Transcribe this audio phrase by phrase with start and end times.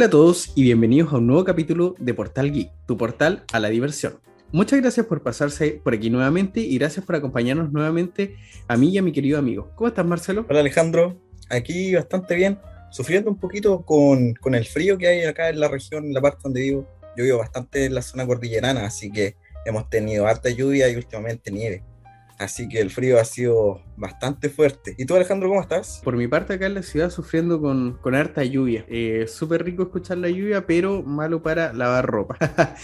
[0.00, 3.60] Hola a todos y bienvenidos a un nuevo capítulo de Portal Geek, tu portal a
[3.60, 4.18] la diversión.
[4.50, 8.34] Muchas gracias por pasarse por aquí nuevamente y gracias por acompañarnos nuevamente
[8.66, 9.70] a mí y a mi querido amigo.
[9.76, 10.46] ¿Cómo estás, Marcelo?
[10.48, 11.20] Hola, Alejandro.
[11.50, 12.58] Aquí bastante bien,
[12.90, 16.22] sufriendo un poquito con, con el frío que hay acá en la región, en la
[16.22, 16.88] parte donde vivo.
[17.14, 19.36] Yo vivo bastante en la zona cordillerana, así que
[19.66, 21.84] hemos tenido harta lluvia y últimamente nieve.
[22.40, 24.94] Así que el frío ha sido bastante fuerte.
[24.96, 26.00] ¿Y tú, Alejandro, cómo estás?
[26.02, 28.86] Por mi parte, acá en la ciudad sufriendo con, con harta lluvia.
[28.88, 32.38] Eh, Súper rico escuchar la lluvia, pero malo para lavar ropa.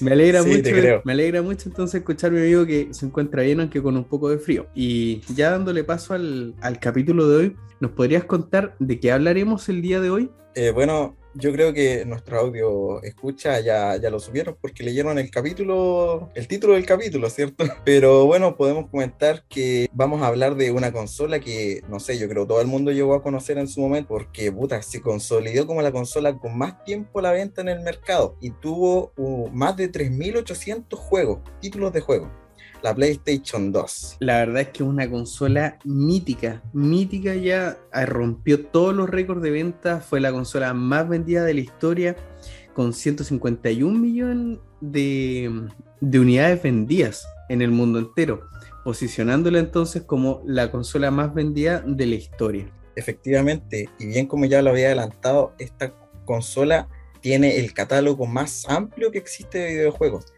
[0.00, 0.62] me alegra Sí, mucho.
[0.64, 1.02] te creo.
[1.04, 4.04] Me alegra mucho entonces escuchar a mi amigo que se encuentra bien, aunque con un
[4.04, 4.66] poco de frío.
[4.74, 9.68] Y ya dándole paso al, al capítulo de hoy, ¿nos podrías contar de qué hablaremos
[9.68, 10.30] el día de hoy?
[10.56, 15.30] Eh, bueno, yo creo que nuestro audio escucha ya, ya lo subieron porque leyeron el
[15.30, 17.64] capítulo, el título del capítulo, ¿cierto?
[17.84, 22.28] Pero bueno, podemos comentar que vamos a hablar de una consola que, no sé, yo
[22.28, 25.82] creo todo el mundo llegó a conocer en su momento porque, puta, se consolidó como
[25.82, 29.76] la consola con más tiempo a la venta en el mercado y tuvo uh, más
[29.76, 32.43] de 3.800 juegos, títulos de juego.
[32.84, 34.18] La PlayStation 2.
[34.20, 39.40] La verdad es que es una consola mítica, mítica ya, eh, rompió todos los récords
[39.40, 42.14] de venta, fue la consola más vendida de la historia,
[42.74, 45.66] con 151 millones de,
[46.02, 48.50] de unidades vendidas en el mundo entero,
[48.84, 52.70] posicionándola entonces como la consola más vendida de la historia.
[52.96, 55.94] Efectivamente, y bien como ya lo había adelantado, esta
[56.26, 56.86] consola
[57.22, 60.33] tiene el catálogo más amplio que existe de videojuegos,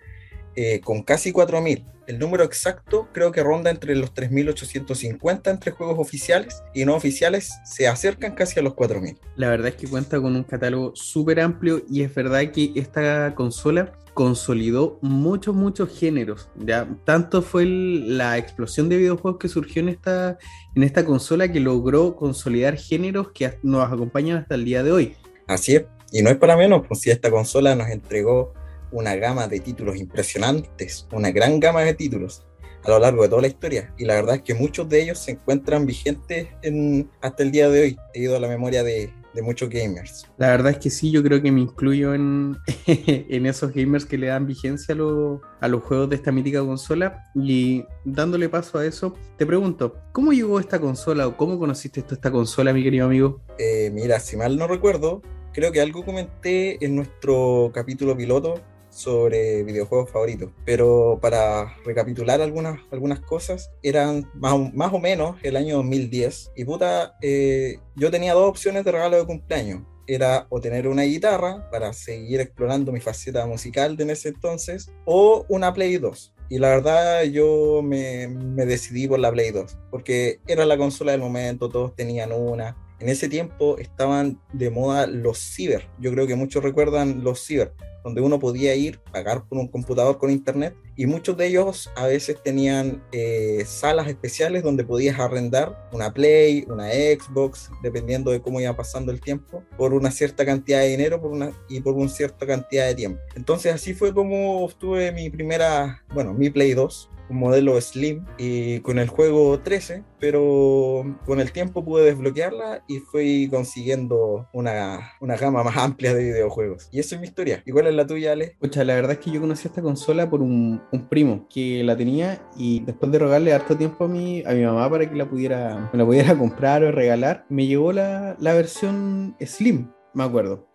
[0.56, 1.84] eh, con casi 4.000.
[2.06, 7.50] El número exacto creo que ronda entre los 3.850 entre juegos oficiales y no oficiales,
[7.64, 9.18] se acercan casi a los 4.000.
[9.36, 13.34] La verdad es que cuenta con un catálogo súper amplio y es verdad que esta
[13.34, 16.48] consola consolidó muchos, muchos géneros.
[16.56, 16.88] ¿ya?
[17.04, 20.38] Tanto fue el- la explosión de videojuegos que surgió en esta,
[20.74, 25.16] en esta consola que logró consolidar géneros que nos acompañan hasta el día de hoy.
[25.48, 28.54] Así es, y no es para menos, pues si esta consola nos entregó
[28.92, 32.46] una gama de títulos impresionantes, una gran gama de títulos
[32.84, 33.92] a lo largo de toda la historia.
[33.98, 37.68] Y la verdad es que muchos de ellos se encuentran vigentes en- hasta el día
[37.68, 40.26] de hoy, debido a la memoria de, de muchos gamers.
[40.38, 44.16] La verdad es que sí, yo creo que me incluyo en, en esos gamers que
[44.18, 47.24] le dan vigencia a, lo- a los juegos de esta mítica consola.
[47.34, 52.14] Y dándole paso a eso, te pregunto, ¿cómo llegó esta consola o cómo conociste tú
[52.14, 53.40] esta consola, mi querido amigo?
[53.58, 55.22] Eh, mira, si mal no recuerdo,
[55.52, 58.60] creo que algo comenté en nuestro capítulo piloto
[58.96, 65.56] sobre videojuegos favoritos, pero para recapitular algunas, algunas cosas, eran más, más o menos el
[65.56, 69.82] año 2010 y puta, eh, yo tenía dos opciones de regalo de cumpleaños.
[70.08, 75.44] Era o tener una guitarra para seguir explorando mi faceta musical de ese entonces, o
[75.48, 76.32] una Play 2.
[76.48, 81.10] Y la verdad yo me, me decidí por la Play 2, porque era la consola
[81.10, 85.88] del momento, todos tenían una, en ese tiempo estaban de moda los ciber.
[85.98, 87.72] Yo creo que muchos recuerdan los ciber,
[88.06, 92.06] donde uno podía ir, pagar por un computador con internet, y muchos de ellos a
[92.06, 98.60] veces tenían eh, salas especiales donde podías arrendar una Play, una Xbox, dependiendo de cómo
[98.60, 102.08] iba pasando el tiempo, por una cierta cantidad de dinero por una, y por una
[102.08, 103.20] cierta cantidad de tiempo.
[103.34, 108.80] Entonces así fue como obtuve mi primera, bueno, mi Play 2 un modelo Slim y
[108.80, 115.36] con el juego 13, pero con el tiempo pude desbloquearla y fui consiguiendo una, una
[115.36, 116.88] gama más amplia de videojuegos.
[116.92, 117.62] Y esa es mi historia.
[117.66, 118.56] ¿Y cuál es la tuya, Ale?
[118.60, 122.40] Pucha, la verdad es que yo conocí esta consola por un, primo que la tenía
[122.56, 125.90] y después de rogarle harto tiempo a mi, a mi mamá para que la pudiera,
[125.92, 130.68] la pudiera comprar o regalar, me llegó la, la versión Slim, me acuerdo.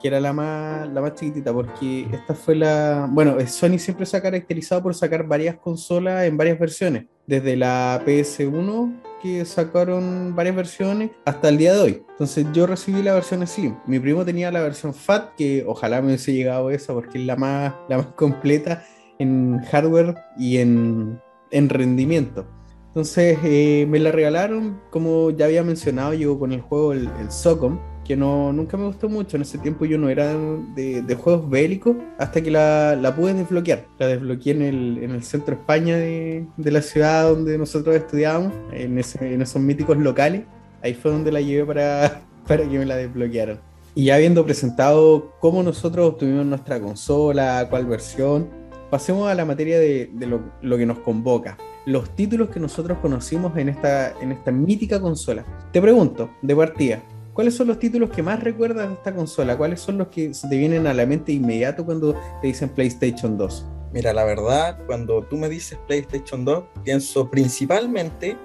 [0.00, 3.08] Que era la más, la más chiquitita, porque esta fue la.
[3.10, 7.06] Bueno, Sony siempre se ha caracterizado por sacar varias consolas en varias versiones.
[7.26, 12.04] Desde la PS1, que sacaron varias versiones, hasta el día de hoy.
[12.10, 13.76] Entonces yo recibí la versión Slim.
[13.86, 17.36] Mi primo tenía la versión Fat, que ojalá me hubiese llegado esa, porque es la
[17.36, 18.84] más, la más completa
[19.18, 21.20] en hardware y en,
[21.50, 22.46] en rendimiento.
[22.88, 27.30] Entonces eh, me la regalaron, como ya había mencionado, yo con el juego el, el
[27.30, 29.36] Socom, que no, nunca me gustó mucho.
[29.36, 30.34] En ese tiempo yo no era
[30.74, 33.84] de, de juegos bélicos hasta que la, la pude desbloquear.
[33.98, 37.94] La desbloqueé en el, en el centro de España de, de la ciudad donde nosotros
[37.96, 40.42] estudiábamos, en, ese- en esos míticos locales.
[40.82, 43.58] Ahí fue donde la llevé para, para que me la desbloquearan.
[43.94, 48.48] Y ya habiendo presentado cómo nosotros obtuvimos nuestra consola, cuál versión,
[48.90, 51.56] pasemos a la materia de, de lo, lo que nos convoca.
[51.86, 55.44] Los títulos que nosotros conocimos en esta, en esta mítica consola.
[55.72, 57.00] Te pregunto, de partida,
[57.36, 59.56] ¿cuáles son los títulos que más recuerdas de esta consola?
[59.58, 63.36] ¿Cuáles son los que se te vienen a la mente inmediato cuando te dicen PlayStation
[63.36, 63.66] 2?
[63.92, 68.36] Mira, la verdad, cuando tú me dices PlayStation 2, pienso principalmente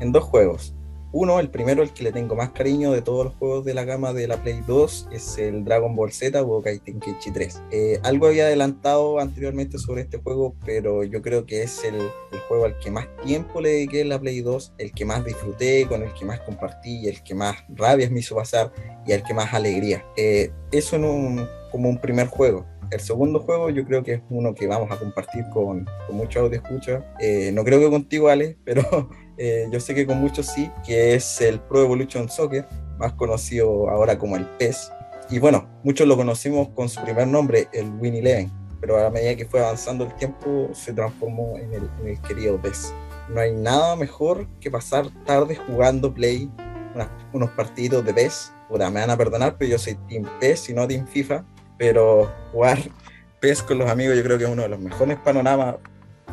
[0.00, 0.74] en dos juegos.
[1.12, 3.84] Uno, el primero, el que le tengo más cariño de todos los juegos de la
[3.84, 7.62] gama de la Play 2, es el Dragon Ball Z Budokai Tenkaichi 3.
[7.72, 11.98] Eh, algo había adelantado anteriormente sobre este juego, pero yo creo que es el,
[12.48, 15.86] juego al que más tiempo le dediqué en la Play 2, el que más disfruté,
[15.86, 18.72] con el que más compartí, el que más rabias me hizo pasar
[19.06, 20.04] y el que más alegría.
[20.16, 22.66] Eh, eso en un, como un primer juego.
[22.90, 26.42] El segundo juego yo creo que es uno que vamos a compartir con, con muchos
[26.42, 27.04] audio escucha.
[27.20, 28.82] Eh, no creo que contigo, Ale, pero
[29.42, 32.66] eh, yo sé que con muchos sí, que es el Pro Evolution Soccer,
[32.98, 34.92] más conocido ahora como el PES.
[35.30, 38.52] Y bueno, muchos lo conocimos con su primer nombre, el Win Eleven,
[38.82, 42.60] pero a medida que fue avanzando el tiempo se transformó en el, en el querido
[42.60, 42.92] PES.
[43.30, 46.50] No hay nada mejor que pasar tarde jugando Play,
[47.32, 48.52] unos partidos de PES.
[48.68, 51.46] Puta, me van a perdonar, pero yo soy Team PES y no Team FIFA,
[51.78, 52.78] pero jugar
[53.40, 55.76] PES con los amigos yo creo que es uno de los mejores panoramas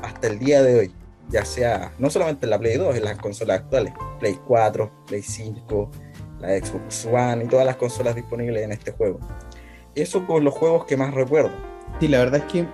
[0.02, 3.18] hasta el día de hoy ya sea no solamente en la Play 2, en las
[3.18, 5.92] consolas actuales, Play 4, Play 5,
[6.40, 9.20] la Xbox One y todas las consolas disponibles en este juego.
[9.96, 11.52] Eso con los juegos que más recuerdo.
[12.00, 12.66] Sí, la verdad es que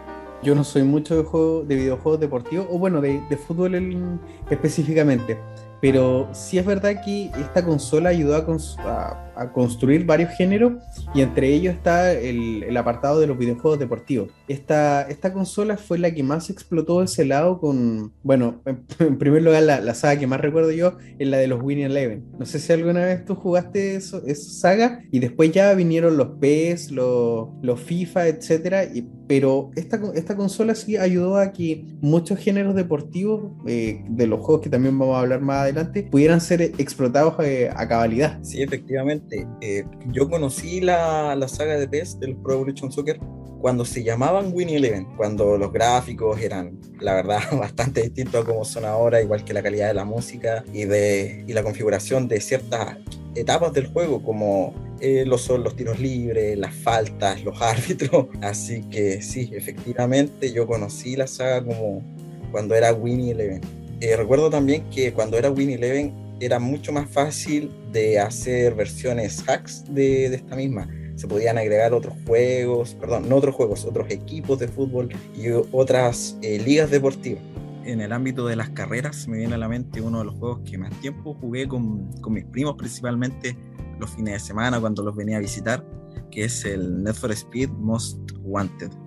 [0.44, 4.20] yo no soy mucho de, juego, de videojuegos deportivos, o bueno, de, de fútbol
[4.50, 5.38] específicamente.
[5.80, 10.74] Pero sí es verdad que esta consola ayudó a, cons a, a construir varios géneros
[11.14, 14.30] y entre ellos está el, el, apartado de los videojuegos deportivos.
[14.48, 19.44] Esta, esta consola fue la que más explotó ese lado con, bueno, en, en primer
[19.44, 22.26] lugar la, la, saga que más recuerdo yo es la de los Winning Eleven.
[22.38, 26.40] No sé si alguna vez tú jugaste eso, esa saga y después ya vinieron los
[26.40, 32.40] PES, los, los FIFA, etcétera, y, pero esta, esta consola sí ayudó a que muchos
[32.40, 36.62] géneros deportivos eh, de los juegos que también vamos a hablar más adelante pudieran ser
[36.62, 38.40] explotados eh, a cabalidad.
[38.44, 43.20] Sí, efectivamente eh, yo conocí la, la, saga de PES del Pro Evolution Soccer
[43.64, 48.66] cuando se llamaban Winnie Eleven, cuando los gráficos eran, la verdad, bastante distintos a como
[48.66, 52.42] son ahora, igual que la calidad de la música y, de, y la configuración de
[52.42, 52.98] ciertas
[53.36, 58.28] etapas del juego, como eh, los, los tiros libres, las faltas, los árbitros.
[58.42, 62.04] Así que sí, efectivamente, yo conocí la saga como
[62.52, 63.62] cuando era Winnie Eleven.
[64.02, 69.44] Eh, recuerdo también que cuando era Winnie Eleven era mucho más fácil de hacer versiones
[69.48, 70.88] hacks de, de, esta misma.
[71.16, 76.38] Se podían agregar otros juegos, perdón, no otros juegos, otros equipos de fútbol y otras
[76.42, 77.44] eh, ligas deportivas.
[77.86, 80.62] En el ámbito de las carreras me viene a la mente uno de los juegos
[80.70, 83.58] que más tiempo jugué con, con mis primos, principalmente
[84.00, 85.86] los fines de semana cuando los venía a visitar,
[86.32, 89.03] que es el Need for Speed Most Wanted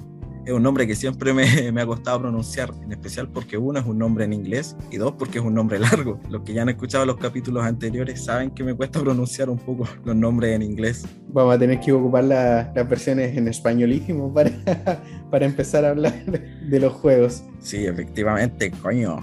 [0.46, 3.84] es un nombre que siempre me, me, ha costado pronunciar, en especial porque uno es
[3.84, 6.20] un nombre en inglés y dos porque es un nombre largo.
[6.31, 9.87] Los que ya han escuchado los capítulos anteriores saben que me cuesta pronunciar un poco
[10.04, 11.04] los nombres en inglés.
[11.28, 14.50] Vamos a tener que ocupar la, las versiones en españolísimo para,
[15.31, 17.43] para empezar a hablar de los juegos.
[17.58, 19.22] Sí, efectivamente, coño.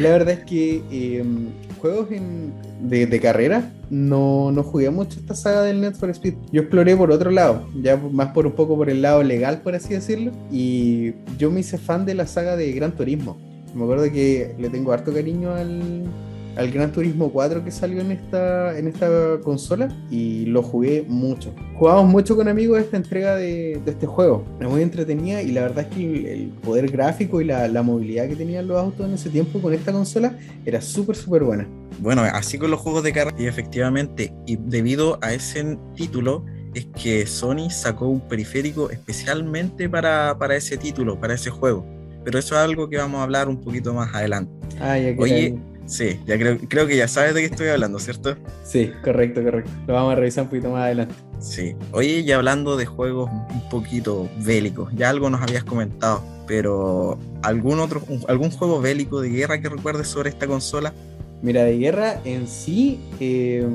[0.00, 1.24] La verdad es que eh,
[1.80, 6.34] juegos en, de, de, carrera no, no jugué mucho esta saga del Need for Speed.
[6.52, 9.74] Yo exploré por otro lado, ya más por un poco por el lado legal, por
[9.74, 10.32] así decirlo.
[10.50, 13.38] Y yo me hice fan de la saga de Gran Turismo.
[13.74, 16.04] Me acuerdo que le tengo harto cariño al,
[16.58, 21.54] al Gran Turismo 4 que salió en esta, en esta consola y lo jugué mucho.
[21.76, 24.44] Jugamos mucho con amigos esta entrega de, de este juego.
[24.58, 27.82] Me muy entretenida y la verdad es que el, el poder gráfico y la, la,
[27.82, 30.36] movilidad que tenían los autos en ese tiempo con esta consola
[30.66, 31.68] era súper, súper buena.
[32.00, 36.86] Bueno, así con los juegos de carrera y efectivamente, y debido a ese título, es
[37.00, 41.86] que Sony sacó un periférico especialmente para, para ese título, para ese juego.
[42.24, 44.52] Pero eso es algo que vamos a hablar un poquito más adelante.
[44.80, 45.58] Ah, ya que Oye,
[45.88, 48.36] Sí, ya creo, creo que ya sabes de qué estoy hablando, ¿cierto?
[48.62, 49.70] Sí, correcto, correcto.
[49.86, 51.14] Lo vamos a revisar un poquito más adelante.
[51.40, 51.74] Sí.
[51.92, 57.80] Oye, ya hablando de juegos un poquito bélicos, ya algo nos habías comentado, pero ¿algún
[57.80, 60.92] otro, algún juego bélico de guerra que recuerdes sobre esta consola?
[61.40, 63.66] Mira, de guerra en sí, eh,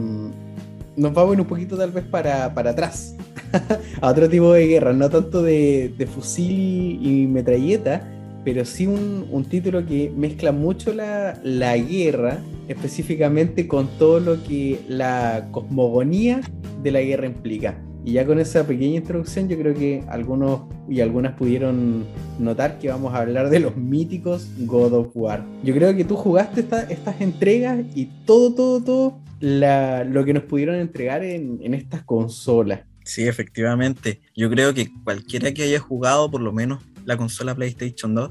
[0.96, 3.16] nos vamos un poquito tal vez para, para atrás,
[4.02, 8.08] a otro tipo de guerra, no tanto de, de fusil y metralleta,
[8.44, 14.44] pero sí un, un, título que mezcla mucho la, la, guerra, específicamente con todo lo
[14.44, 16.42] que la cosmogonía
[16.82, 17.78] de la guerra implica.
[18.06, 22.06] Y ya con esa pequeña introducción yo creo que algunos y algunas pudieron
[22.38, 25.46] notar que vamos a hablar de los míticos God of War.
[25.64, 30.34] Yo creo que tú jugaste esta, estas entregas y todo, todo, todo la, lo que
[30.34, 32.82] nos pudieron entregar en, en estas consolas.
[33.06, 34.22] Sí, efectivamente.
[34.36, 38.30] Yo creo que cualquiera que haya jugado por lo menos la consola PlayStation 2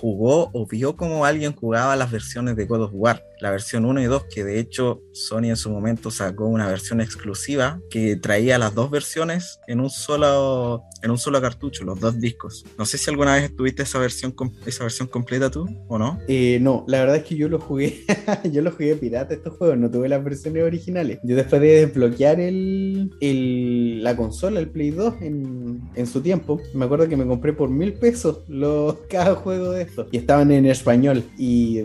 [0.00, 4.00] jugó o vio cómo alguien jugaba las versiones de God of War, la versión 1
[4.00, 8.56] y 2, que de hecho Sony en su momento sacó una versión exclusiva que traía
[8.56, 12.64] las dos versiones en un solo, en un solo cartucho, los dos discos.
[12.78, 14.32] No sé si alguna vez tuviste esa versión,
[14.64, 16.20] esa versión completa tú o no.
[16.28, 18.04] Eh, no, la verdad es que yo lo jugué,
[18.52, 21.18] yo lo jugué pirata estos juegos, no tuve las versiones originales.
[21.24, 26.60] Yo después de desbloquear el, el la consola, el Play 2 en, en, su tiempo,
[26.74, 30.52] me acuerdo que me compré por mil pesos los, cada juego de estos y estaban
[30.52, 31.82] en español y,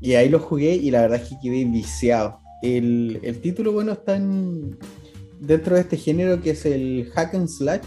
[0.00, 2.40] y ahí los jugué y la verdad es que quedé viciado.
[2.62, 4.78] El, el título, bueno, está en,
[5.40, 7.82] dentro de este género que es el hack and slash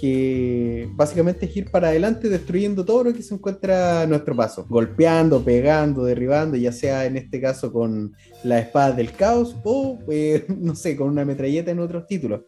[0.00, 4.64] que básicamente es ir para adelante destruyendo todo lo que se encuentra a nuestro paso,
[4.66, 10.46] golpeando, pegando, derribando, ya sea en este caso con la espada del caos o, eh,
[10.58, 12.42] no sé, con una metralleta en otros títulos.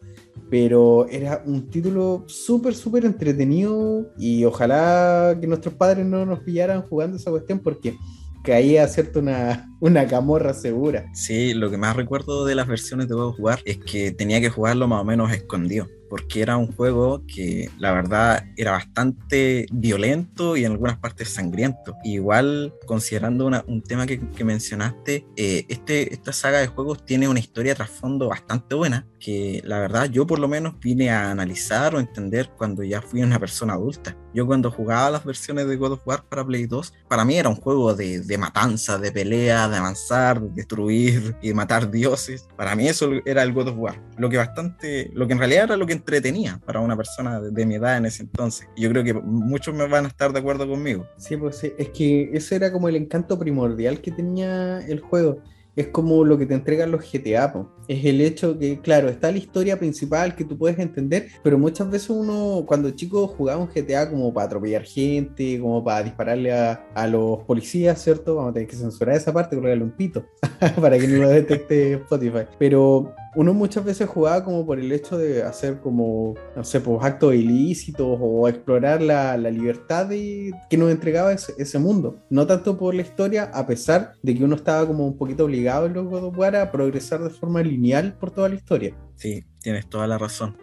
[0.49, 6.81] Pero era un título súper, súper entretenido y ojalá que nuestros padres no nos pillaran
[6.81, 7.95] jugando esa cuestión porque
[8.43, 9.19] caía, ¿cierto?
[9.19, 11.09] Una, una camorra segura.
[11.13, 14.47] Sí, lo que más recuerdo de las versiones de juego jugar es que tenía que
[14.47, 20.55] jugarlo más o menos escondido porque era un juego que la verdad era bastante violento
[20.55, 21.95] y en algunas partes sangriento.
[22.03, 27.73] Igual, considerando un tema que, mencionaste, eh, este, esta saga de juegos tiene una historia
[27.73, 32.51] trasfondo bastante buena, que la verdad yo por lo menos vine a analizar o entender
[32.59, 34.15] cuando ya fui una persona adulta.
[34.35, 37.49] Yo cuando jugaba las versiones de God of War para Play 2, para mí era
[37.49, 42.47] un juego de, de matanza, de pelea, de avanzar, de destruir y de matar dioses.
[42.55, 44.01] Para mí eso era el God of War.
[44.17, 47.65] Lo que bastante, lo que en realidad era lo que entretenía para una persona de,
[47.65, 48.67] mi edad en ese entonces.
[48.75, 51.07] Yo creo que muchos me van a estar de acuerdo conmigo.
[51.17, 55.41] Sí, pues es que ese era como el encanto primordial que tenía el juego
[55.75, 57.53] es como lo que te entregan los GTA.
[57.87, 61.89] Es el hecho que, claro, está la historia principal que tú puedes entender, pero muchas
[61.89, 67.07] veces uno, cuando chico jugaba GTA como para atropellar gente, como para dispararle a, a
[67.07, 68.35] los policías, ¿cierto?
[68.35, 70.25] Vamos a tener que censurar esa parte, colocarle un pito
[70.81, 72.45] para que no lo detecte Spotify.
[72.59, 77.03] Pero uno muchas veces jugaba como por el hecho de hacer como, no sé, pues
[77.03, 82.17] actos ilícitos o explorar la, la libertad de, que nos entregaba ese, ese, mundo.
[82.29, 85.85] No tanto por la historia, a pesar de que uno estaba como un poquito obligado
[85.85, 88.95] en los God of War a progresar de forma lineal por toda la historia.
[89.15, 90.55] Sí, tienes toda la razón.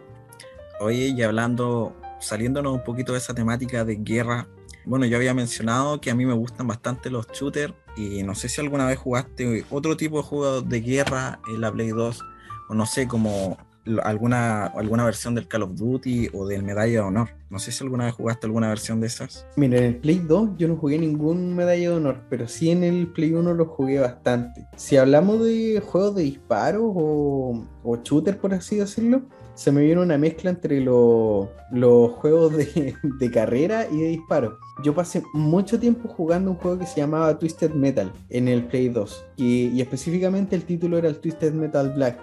[0.79, 4.47] Oye, y hablando, saliéndonos un poquito de esa temática de guerra,
[4.85, 8.49] bueno, yo había mencionado que a mí me gustan bastante los shooters y no sé
[8.49, 12.30] si alguna vez jugaste otro tipo de juego de guerra en la Play 2 o
[12.73, 13.57] no sé, como
[14.03, 17.29] alguna, alguna versión del Call of Duty o del Medalla de Honor.
[17.49, 19.45] No sé si alguna vez jugaste alguna versión de esas.
[19.55, 22.83] Mira, en el Play 2 yo no jugué ningún Medalla de Honor, pero sí en
[22.83, 24.67] el Play 1 lo jugué bastante.
[24.75, 29.23] Si hablamos de juegos de disparos o, o shooter, por así decirlo,
[29.53, 34.57] se me viene una mezcla entre los juegos de, de, carrera y de disparo.
[34.83, 38.89] Yo pasé mucho tiempo jugando un juego que se llamaba Twisted Metal en el Play
[38.89, 42.17] 2 y, y específicamente el título era el Twisted Metal Black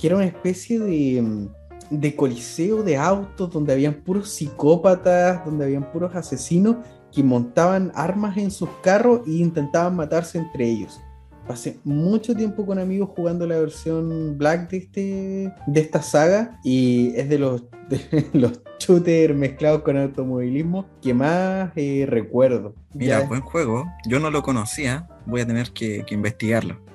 [0.00, 1.48] que era una especie de,
[1.90, 6.76] de coliseo de autos donde habían puros psicópatas, donde habían puros asesinos
[7.12, 11.00] que montaban armas en sus carros e intentaban matarse entre ellos.
[11.46, 17.12] Pasé mucho tiempo con amigos jugando la versión Black de, este, de esta saga y
[17.16, 22.74] es de los, de los shooters mezclados con automovilismo que más eh, recuerdo.
[22.94, 23.84] Mira, buen juego.
[24.08, 26.89] Yo no lo conocía, voy a tener que, que investigarlo.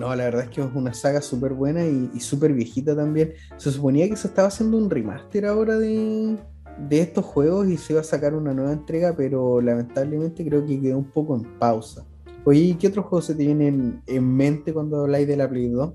[0.00, 3.34] No, la verdad es que es una saga súper buena y, súper viejita también.
[3.58, 6.38] Se suponía que se estaba haciendo un remaster ahora de,
[6.88, 10.96] estos juegos y se iba a sacar una nueva entrega, pero lamentablemente creo que quedó
[10.96, 12.06] un poco en pausa.
[12.46, 15.92] Oye, ¿qué otros juegos se te vienen en mente cuando habláis de la Play 2?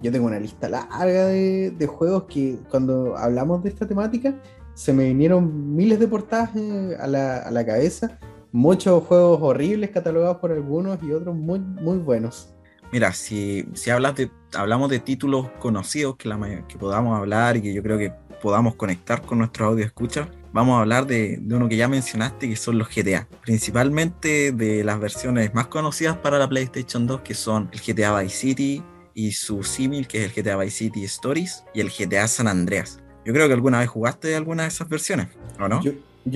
[0.00, 4.34] Yo tengo una lista larga de, juegos que cuando hablamos de esta temática
[4.72, 8.18] se me vinieron miles de portadas eh, a la, a la cabeza.
[8.50, 12.54] Muchos juegos horribles catalogados por algunos y otros muy, muy buenos.
[12.92, 17.62] Mira, si, si hablas de, hablamos de títulos conocidos que, la, que podamos hablar y
[17.62, 21.54] que yo creo que podamos conectar con nuestro audio escucha, vamos a hablar de, de,
[21.54, 23.26] uno que ya mencionaste, que son los GTA.
[23.40, 28.36] Principalmente de las versiones más conocidas para la PlayStation 2, que son el GTA Vice
[28.36, 28.82] City
[29.14, 33.00] y su símil, que es el GTA Vice City Stories, y el GTA San Andreas.
[33.24, 35.80] Yo creo que alguna vez jugaste alguna de esas versiones, ¿o no?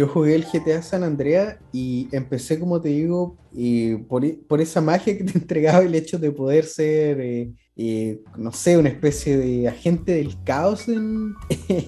[0.08, 3.36] Jugué el GTA San Andreas y empecé, como te digo,
[4.08, 8.52] por, por, esa magia que te entregaba el hecho de poder ser, eh, eh, no
[8.52, 11.34] sé, una especie de agente del caos en,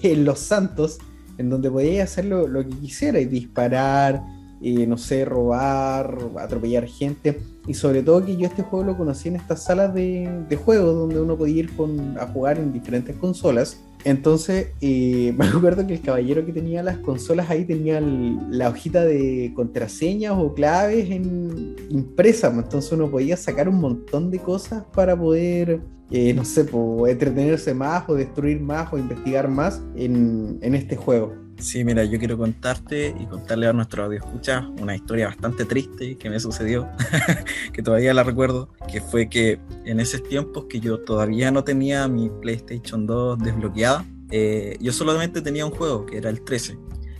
[0.25, 0.99] Los Santos,
[1.37, 4.23] en donde podías hacer lo, lo que quisieras disparar,
[4.61, 7.39] no sé, robar, atropellar gente.
[7.67, 10.95] Y sobre todo que yo este juego lo conocí en estas salas de, de juegos
[10.95, 13.81] donde uno podía ir con, a jugar en diferentes consolas.
[14.03, 19.03] Entonces, eh, me acuerdo que el caballero que tenía las consolas ahí tenía la hojita
[19.03, 22.51] de contraseñas o claves en, impresa.
[22.51, 26.65] Pues, entonces uno podía sacar un montón de cosas para poder, eh, no sé,
[27.07, 31.48] entretenerse más o destruir más o investigar más en este juego.
[31.59, 36.17] Sí, mira, yo quiero contarte y contarle a nuestro audio escucha una historia bastante triste
[36.17, 36.87] que me sucedió,
[37.73, 42.07] que todavía la recuerdo, que fue que en esos tiempos que yo todavía no tenía
[42.07, 46.77] mi PlayStation 2 desbloqueada, eh, yo solamente tenía un juego, que era el 13,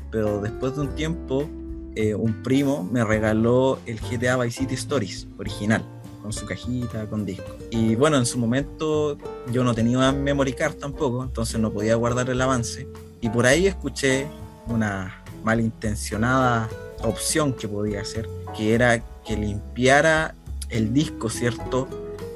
[0.10, 1.50] pero después de un tiempo,
[1.96, 5.84] eh, un primo me regaló el GTA Vice City Stories original
[6.22, 7.58] con su cajita, con disco.
[7.72, 9.18] Y bueno, en su momento
[9.52, 12.88] yo no tenía memory card tampoco, entonces no podía guardar el avance.
[13.22, 14.28] Y por ahí escuché
[14.68, 16.70] una malintencionada
[17.04, 20.36] opción que podía hacer, que era que limpiara
[20.70, 21.88] el disco, ¿cierto?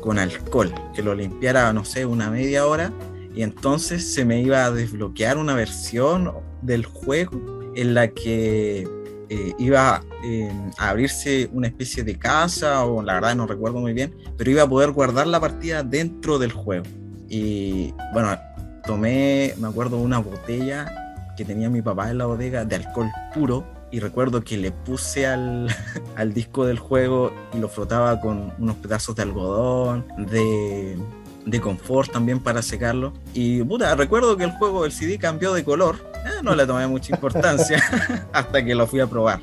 [0.02, 2.92] Con alcohol, que lo limpiara, no sé, una media hora,
[3.36, 8.88] y entonces se me iba a desbloquear una versión del juego en la que
[9.30, 13.94] eh, iba eh, a abrirse una especie de casa, o la verdad no recuerdo muy
[13.94, 16.86] bien, pero iba a poder guardar la partida dentro del juego.
[17.30, 18.38] Y bueno,
[18.86, 21.04] tomé, me acuerdo, una botella
[21.36, 25.28] que tenía mi papá en la bodega de alcohol puro y recuerdo que le puse
[25.28, 25.68] al,
[26.16, 30.98] al disco del juego y lo frotaba con unos pedazos de algodón, de,
[31.46, 33.14] de confort también para secarlo.
[33.34, 35.98] Y puta, recuerdo que el juego, el CD cambió de color.
[36.26, 37.84] Eh, no le tomé mucha importancia
[38.34, 39.42] hasta que lo fui a probar.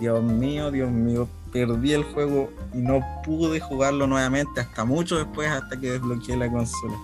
[0.00, 5.48] Dios mío, Dios mío, perdí el juego y no pude jugarlo nuevamente hasta mucho después,
[5.48, 6.94] hasta que desbloqueé la consola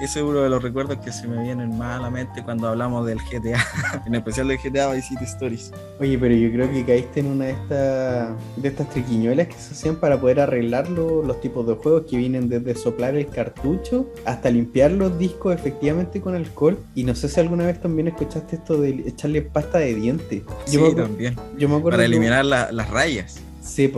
[0.00, 3.06] es uno de los recuerdos que se me vienen más a la mente cuando hablamos
[3.06, 3.64] del GTA,
[4.06, 5.72] en especial del GTA Vice City Stories.
[6.00, 9.74] Oye, pero yo creo que caíste en una de estas de estas triquiñuelas que se
[9.74, 14.50] hacían para poder arreglar los tipos de juegos que vienen desde soplar el cartucho hasta
[14.50, 16.78] limpiar los discos efectivamente con alcohol.
[16.94, 20.42] Y no sé si alguna vez también escuchaste esto de echarle pasta de dientes.
[20.64, 21.36] Sí, también.
[21.82, 23.40] para eliminar las rayas.
[23.64, 23.90] Sí,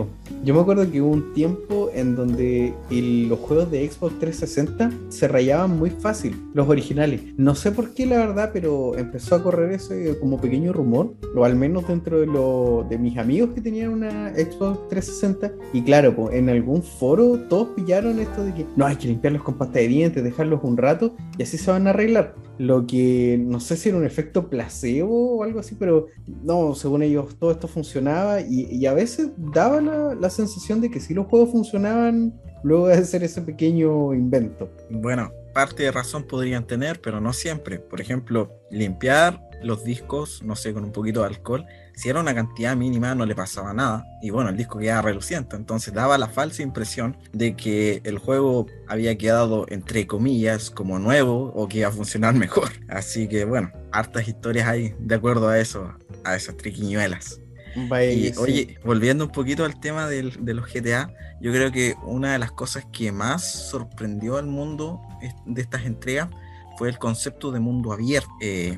[0.45, 5.27] yo me acuerdo que hubo un tiempo en donde los juegos de Xbox 360 se
[5.27, 7.21] rayaban muy fácil, los originales.
[7.35, 11.43] No sé por qué, la verdad, pero empezó a correr ese como pequeño rumor, o
[11.43, 15.51] al menos dentro de, lo, de mis amigos que tenían una Xbox 360.
[15.73, 19.57] Y claro, en algún foro todos pillaron esto de que no hay que limpiarlos con
[19.57, 22.35] pasta de dientes, dejarlos un rato y así se van a arreglar.
[22.57, 26.07] Lo que no sé si era un efecto placebo o algo así, pero
[26.43, 31.13] no, según ellos todo esto funcionaba y, a veces daba la, sensación de que sí
[31.13, 34.69] los juegos funcionaban luego de hacer ese pequeño invento.
[34.89, 37.79] Bueno, parte de razón podrían tener, pero no siempre.
[37.79, 41.65] Por ejemplo, limpiar los discos, no sé, con un poquito de alcohol,
[41.97, 44.05] si era una cantidad mínima no le pasaba nada.
[44.21, 48.67] Y bueno, el disco quedaba reluciente, entonces daba la falsa impresión de que el juego
[48.87, 52.69] había quedado, entre comillas, como nuevo o que iba a funcionar mejor.
[52.87, 55.91] Así que bueno, hartas historias hay de acuerdo a eso,
[56.23, 57.41] a esas triquiñuelas.
[57.75, 62.39] y oye, volviendo un poquito al tema de los GTA, yo creo que una de
[62.39, 65.01] las cosas que más sorprendió al mundo
[65.47, 66.29] de estas entregas
[66.77, 68.29] fue el concepto de mundo abierto.
[68.39, 68.77] Eh,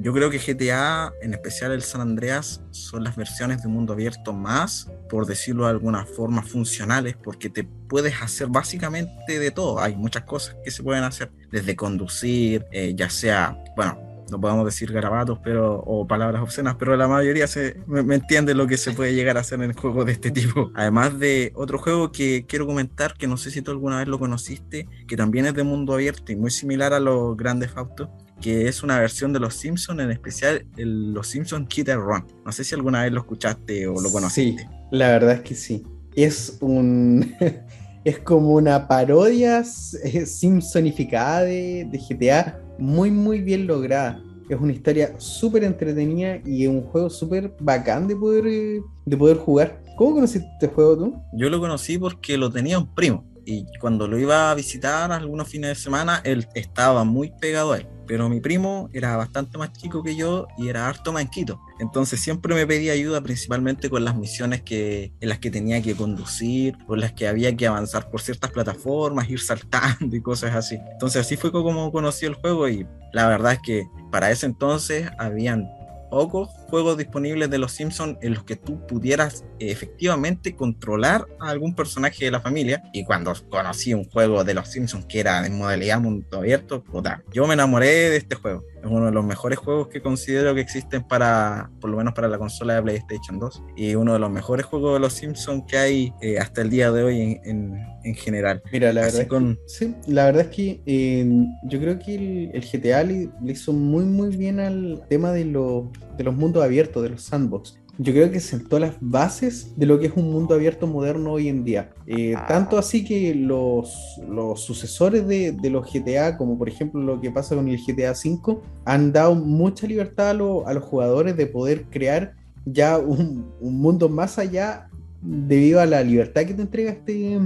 [0.00, 4.32] yo creo que GTA, en especial el San Andreas, son las versiones de mundo abierto
[4.32, 9.80] más, por decirlo de alguna forma, funcionales, porque te puedes hacer básicamente de todo.
[9.80, 13.98] Hay muchas cosas que se pueden hacer, desde conducir, eh, ya sea, bueno,
[14.30, 18.66] no podemos decir garabatos pero, o palabras obscenas, pero la mayoría se, me, entiende lo
[18.66, 20.70] que se puede llegar a hacer en juegos de este tipo.
[20.74, 24.18] Además de otro juego que quiero comentar, que no sé si tú alguna vez lo
[24.18, 28.08] conociste, que también es de mundo abierto y muy similar a los grandes autos,
[28.40, 32.24] que es una versión de Los Simpsons, en especial el Los Simpsons Kid Run.
[32.44, 34.62] No sé si alguna vez lo escuchaste o lo conociste.
[34.62, 35.84] Sí, la verdad es que sí.
[36.14, 37.34] Es un.
[38.04, 44.22] es como una parodia simpsonificada de, de GTA, muy, muy bien lograda.
[44.48, 49.36] Es una historia súper entretenida y es un juego súper bacán de poder, de poder
[49.36, 49.80] jugar.
[49.96, 51.22] ¿Cómo conociste este juego tú?
[51.34, 55.46] Yo lo conocí porque lo tenía un primo y cuando lo iba a visitar algunos
[55.46, 59.72] fines de semana, él estaba muy pegado a él pero mi primo era bastante más
[59.72, 61.60] chico que yo y era harto manquito.
[61.78, 65.94] Entonces siempre me pedía ayuda principalmente con las misiones que, en las que tenía que
[65.94, 70.76] conducir, con las que había que avanzar por ciertas plataformas, ir saltando y cosas así.
[70.90, 75.08] Entonces así fue como conocí el juego y la verdad es que para ese entonces
[75.16, 75.70] habían
[76.10, 81.50] pocos juegos disponibles de Los Simpsons en los que tú pudieras eh, efectivamente controlar a
[81.50, 82.82] algún personaje de la familia.
[82.92, 87.22] Y cuando conocí un juego de Los Simpsons que era en modalidad mundo abierto, puta,
[87.32, 88.64] yo me enamoré de este juego.
[88.82, 92.28] Es uno de los mejores juegos que considero que existen para, por lo menos para
[92.28, 93.62] la consola de PlayStation 2.
[93.76, 96.90] Y uno de los mejores juegos de Los Simpsons que hay eh, hasta el día
[96.90, 98.62] de hoy en, en, general.
[98.72, 101.30] Mira, la verdad, es que, sí, la verdad es que eh,
[101.64, 105.44] yo creo que el, el GTA le, le, hizo muy, muy bien al tema de,
[105.44, 109.84] lo, de los mundos abiertos, de los sandbox yo creo que sentó las bases de
[109.84, 111.90] lo que es un mundo abierto moderno hoy en día.
[112.06, 112.46] Eh, ah.
[112.48, 117.30] tanto así que los, los sucesores de, de, los GTA, como por ejemplo lo que
[117.30, 121.84] pasa con el GTA V, han dado mucha libertad a, a los jugadores de poder
[121.90, 122.32] crear
[122.64, 124.88] ya un, un, mundo más allá
[125.20, 127.38] debido a la libertad que te entrega este,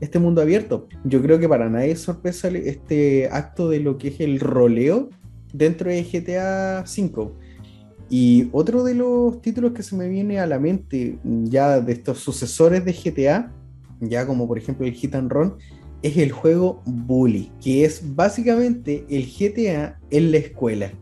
[0.00, 0.88] este mundo abierto.
[1.04, 5.10] Yo creo que para nadie es sorpresa este acto de lo que es el roleo
[5.52, 7.47] dentro de GTA V
[8.10, 12.18] y otro de los títulos que se me viene a la mente ya de estos
[12.18, 13.52] sucesores de GTA,
[14.00, 15.56] ya como por ejemplo el Hit and Run,
[16.02, 20.92] es el juego Bully, que es básicamente el GTA en la escuela.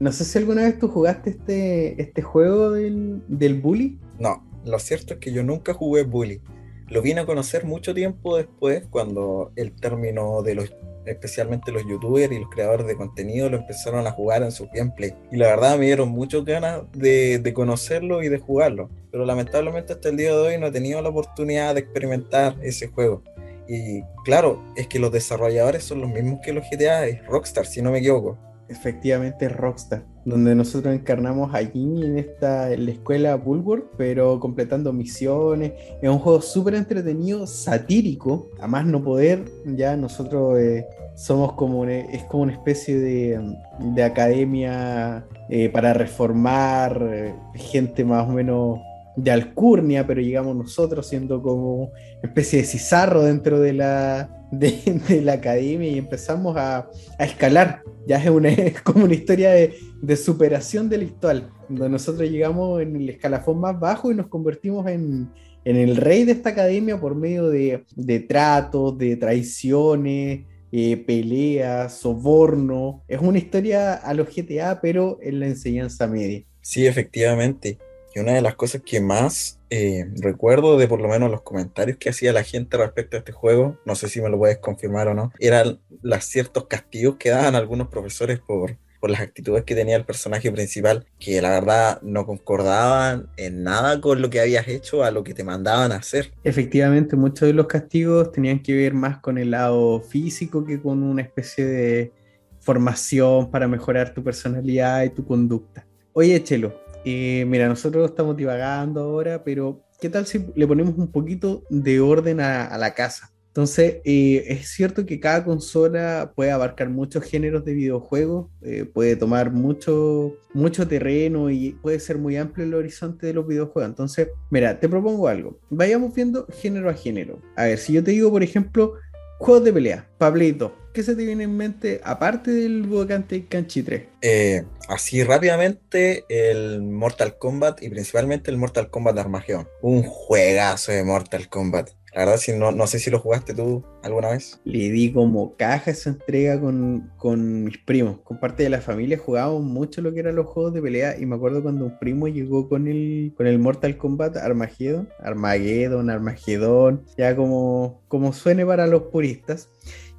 [0.00, 3.98] No sé si alguna vez tú jugaste este, este juego del, del Bully.
[4.18, 6.40] No, lo cierto es que yo nunca jugué Bully.
[6.88, 10.74] Lo vine a conocer mucho tiempo después, cuando el término de los
[11.06, 15.14] especialmente los youtubers y los creadores de contenido, lo empezaron a jugar en su gameplay.
[15.32, 18.90] Y la verdad me dieron muchas ganas de, de, conocerlo y de jugarlo.
[19.10, 22.88] Pero lamentablemente hasta el día de hoy no he tenido la oportunidad de experimentar ese
[22.88, 23.22] juego.
[23.66, 27.80] Y claro, es que los desarrolladores son los mismos que los GTA, es Rockstar, si
[27.80, 33.84] no me equivoco efectivamente Rockstar, donde nosotros encarnamos allí en esta en la escuela Bulwark,
[33.96, 35.72] pero completando misiones.
[36.02, 39.44] Es un juego súper entretenido, satírico, a más no poder.
[39.64, 45.94] Ya nosotros eh, somos como una, es como una especie de, de academia eh, para
[45.94, 48.78] reformar eh, gente más o menos
[49.16, 51.90] de alcurnia, pero llegamos nosotros siendo como
[52.22, 57.82] especie de cizarro dentro de la, de, la academia y empezamos a, a escalar.
[58.06, 62.96] Ya es, una, es como una historia de, de, superación delictual, donde nosotros llegamos en
[62.96, 65.30] el escalafón más bajo y nos convertimos en,
[65.64, 71.98] en el rey de esta academia por medio de, de tratos, de traiciones, eh, peleas,
[71.98, 73.02] soborno.
[73.08, 76.44] Es una historia a los GTA, pero en la enseñanza media.
[76.60, 77.78] Sí, efectivamente.
[78.14, 81.98] Y una de las cosas que más eh, recuerdo de por lo menos los comentarios
[81.98, 85.08] que hacía la gente respecto a este juego, no sé si me lo puedes confirmar
[85.08, 89.74] o no, eran los ciertos castigos que daban algunos profesores por, por las actitudes que
[89.74, 94.68] tenía el personaje principal, que la verdad no concordaban en nada con lo que habías
[94.68, 96.32] hecho a lo que te mandaban a hacer.
[96.44, 101.02] Efectivamente, muchos de los castigos tenían que ver más con el lado físico que con
[101.02, 102.12] una especie de
[102.60, 105.86] formación para mejorar tu personalidad y tu conducta.
[106.12, 111.10] Oye, Chelo, eh, mira, nosotros estamos divagando ahora, pero ¿qué tal si le ponemos un
[111.10, 113.32] poquito de orden a, la casa?
[113.48, 119.16] Entonces, eh, es cierto que cada consola puede abarcar muchos géneros de videojuegos, eh, puede
[119.16, 123.90] tomar mucho, mucho terreno y puede ser muy amplio el horizonte de los videojuegos.
[123.90, 125.58] Entonces, mira, te propongo algo.
[125.70, 127.40] Vayamos viendo género a género.
[127.56, 128.94] A ver, si yo te digo, por ejemplo,
[129.38, 134.02] juegos de pelea, Pablito, ¿qué se te viene en mente aparte del Budokan Kanchi 3?
[134.20, 139.68] Eh, así rápidamente, el Mortal Kombat y principalmente el Mortal Kombat Armageddon.
[139.80, 141.90] Un juegazo de Mortal Kombat.
[142.14, 144.60] La verdad, si no, no sé si lo jugaste tú alguna vez.
[144.64, 148.20] Le di como caja esa entrega con, con, mis primos.
[148.24, 151.18] Con parte de la familia jugábamos mucho lo que eran los juegos de pelea.
[151.18, 155.08] Y me acuerdo cuando un primo llegó con el, con el Mortal Kombat Armageddon.
[155.20, 157.04] Armageddon, Armageddon.
[157.16, 159.68] Ya como, como suene para los puristas.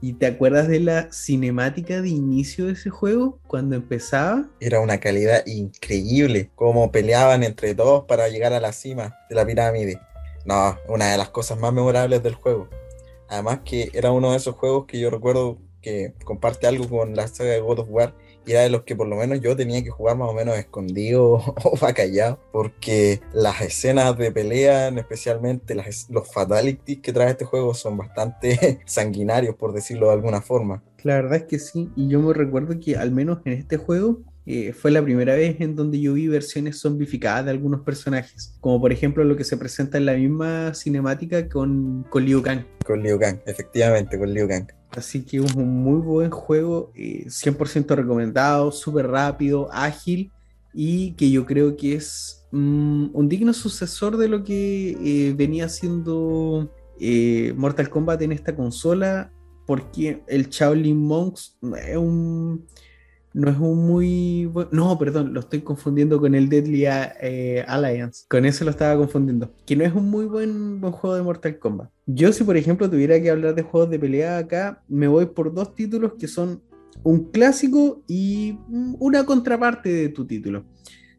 [0.02, 3.40] ¿Y te acuerdas de la cinemática de inicio de ese juego?
[3.48, 4.50] Cuando empezaba.
[4.62, 6.52] Era una calidad increíble.
[6.56, 10.00] Cómo peleaban entre todos para llegar a la cima de la pirámide.
[10.50, 12.68] No, una de las cosas más memorables del juego.
[13.28, 17.28] Además que era uno de esos juegos que yo recuerdo que comparte algo con la
[17.28, 18.16] saga de God of War
[18.48, 20.58] y era de los que por lo menos yo tenía que jugar más o menos
[20.58, 21.34] escondido
[21.64, 27.98] o callado porque las escenas de pelea, especialmente los fatalities que trae este juego son
[27.98, 30.82] bastante sanguinarios por decirlo de alguna forma.
[31.04, 34.18] La verdad es que sí, y yo me recuerdo que al menos en este juego
[34.52, 38.82] eh, fue la primera vez en donde yo vi versiones zombificadas de algunos personajes, como
[38.82, 42.66] por ejemplo lo que se presenta en la misma cinemática con, con Liu Kang.
[42.84, 44.66] Con Liu Kang, efectivamente, con Liu Kang.
[44.90, 50.32] Así que es un muy buen juego, 100% eh, recomendado, súper rápido, ágil
[50.74, 55.66] y que yo creo que es mm, un digno sucesor de lo que eh, venía
[55.66, 56.74] haciendo
[57.56, 59.32] Mortal Kombat en esta consola,
[59.68, 62.66] porque el Shaolin Monks es un
[63.40, 64.52] no es un muy.
[64.72, 68.26] No, perdón, lo estoy confundiendo con el Deadly eh, Alliance.
[68.28, 69.54] Con eso lo estaba confundiendo.
[69.66, 71.90] Que no es un muy buen, buen juego de Mortal Kombat.
[72.06, 75.54] Yo si por ejemplo tuviera que hablar de juegos de pelea acá, me voy por
[75.54, 76.62] dos títulos que son
[77.04, 78.58] un clásico y
[79.00, 80.66] una contraparte de tu título.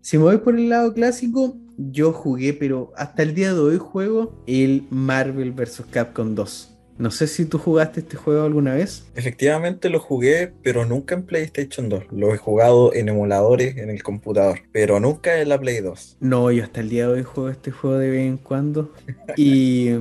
[0.02, 3.78] Si me voy por el lado clásico, yo jugué, pero hasta el día de hoy
[3.78, 5.85] juego el Marvel vs.
[5.90, 6.79] Capcom 2.
[7.00, 9.06] No sé si tú jugaste este juego alguna vez.
[9.14, 12.04] Efectivamente lo jugué, pero nunca en PlayStation 2.
[12.12, 16.18] Lo he jugado en emuladores en el computador, pero nunca en la Play 2.
[16.20, 18.92] No, yo hasta el día de hoy juego este juego de vez en cuando.
[19.34, 19.92] y,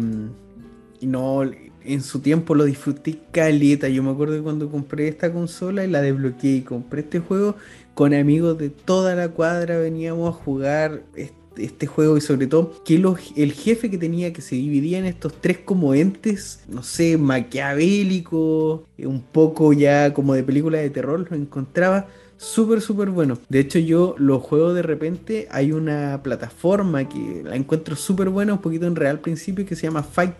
[0.99, 3.87] y no, en su tiempo lo disfruté caleta.
[3.87, 7.55] Yo me acuerdo cuando compré esta consola y la desbloqueé y compré este juego
[7.93, 9.77] con amigos de toda la cuadra.
[9.77, 11.38] Veníamos a jugar este
[11.87, 13.01] juego y sobre todo que
[13.35, 18.81] el jefe que tenía que se dividía en estos tres como entes, no sé, maquiavélicos,
[18.97, 23.37] un poco ya como de película de terror, lo encontraba súper, súper bueno.
[23.49, 25.47] De hecho, yo lo juego de repente.
[25.51, 29.83] Hay una plataforma que la encuentro súper buena, un poquito en real principio, que se
[29.83, 30.35] llama Fight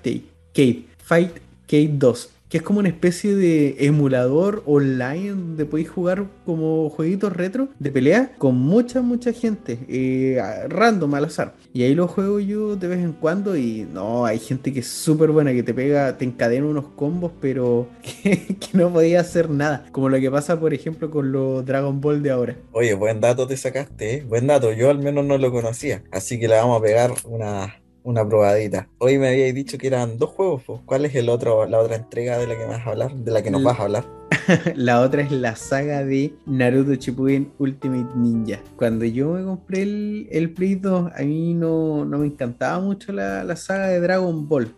[0.53, 0.85] Cave.
[0.97, 1.31] Fight
[1.67, 7.31] Cave 2 que es como una especie de emulador online donde podéis jugar como jueguitos
[7.31, 11.55] retro de pelea con mucha, mucha gente, eh, random, al azar.
[11.73, 14.87] Y ahí lo juego yo de vez en cuando y no, hay gente que es
[14.87, 17.87] súper buena, que te pega, te encadena unos combos, pero
[18.23, 19.85] que, no podía hacer nada.
[19.91, 22.55] Como lo que pasa, por ejemplo, con los Dragon Ball de ahora.
[22.71, 24.25] Oye, buen dato te sacaste, ¿eh?
[24.27, 24.73] buen dato.
[24.73, 26.03] Yo al menos no lo conocía.
[26.11, 28.87] Así que le vamos a pegar una, una probadita.
[28.97, 30.63] Hoy me habíais dicho que eran dos juegos.
[30.85, 33.13] ¿Cuál es el otro, la otra entrega de la que vas a hablar?
[33.13, 34.05] De la que nos vas a hablar.
[34.75, 38.59] la otra es la saga de Naruto Shippuden Ultimate Ninja.
[38.75, 43.43] Cuando yo me compré el, el Play 2, a mí no, me encantaba mucho la,
[43.43, 44.73] la, saga de Dragon Ball.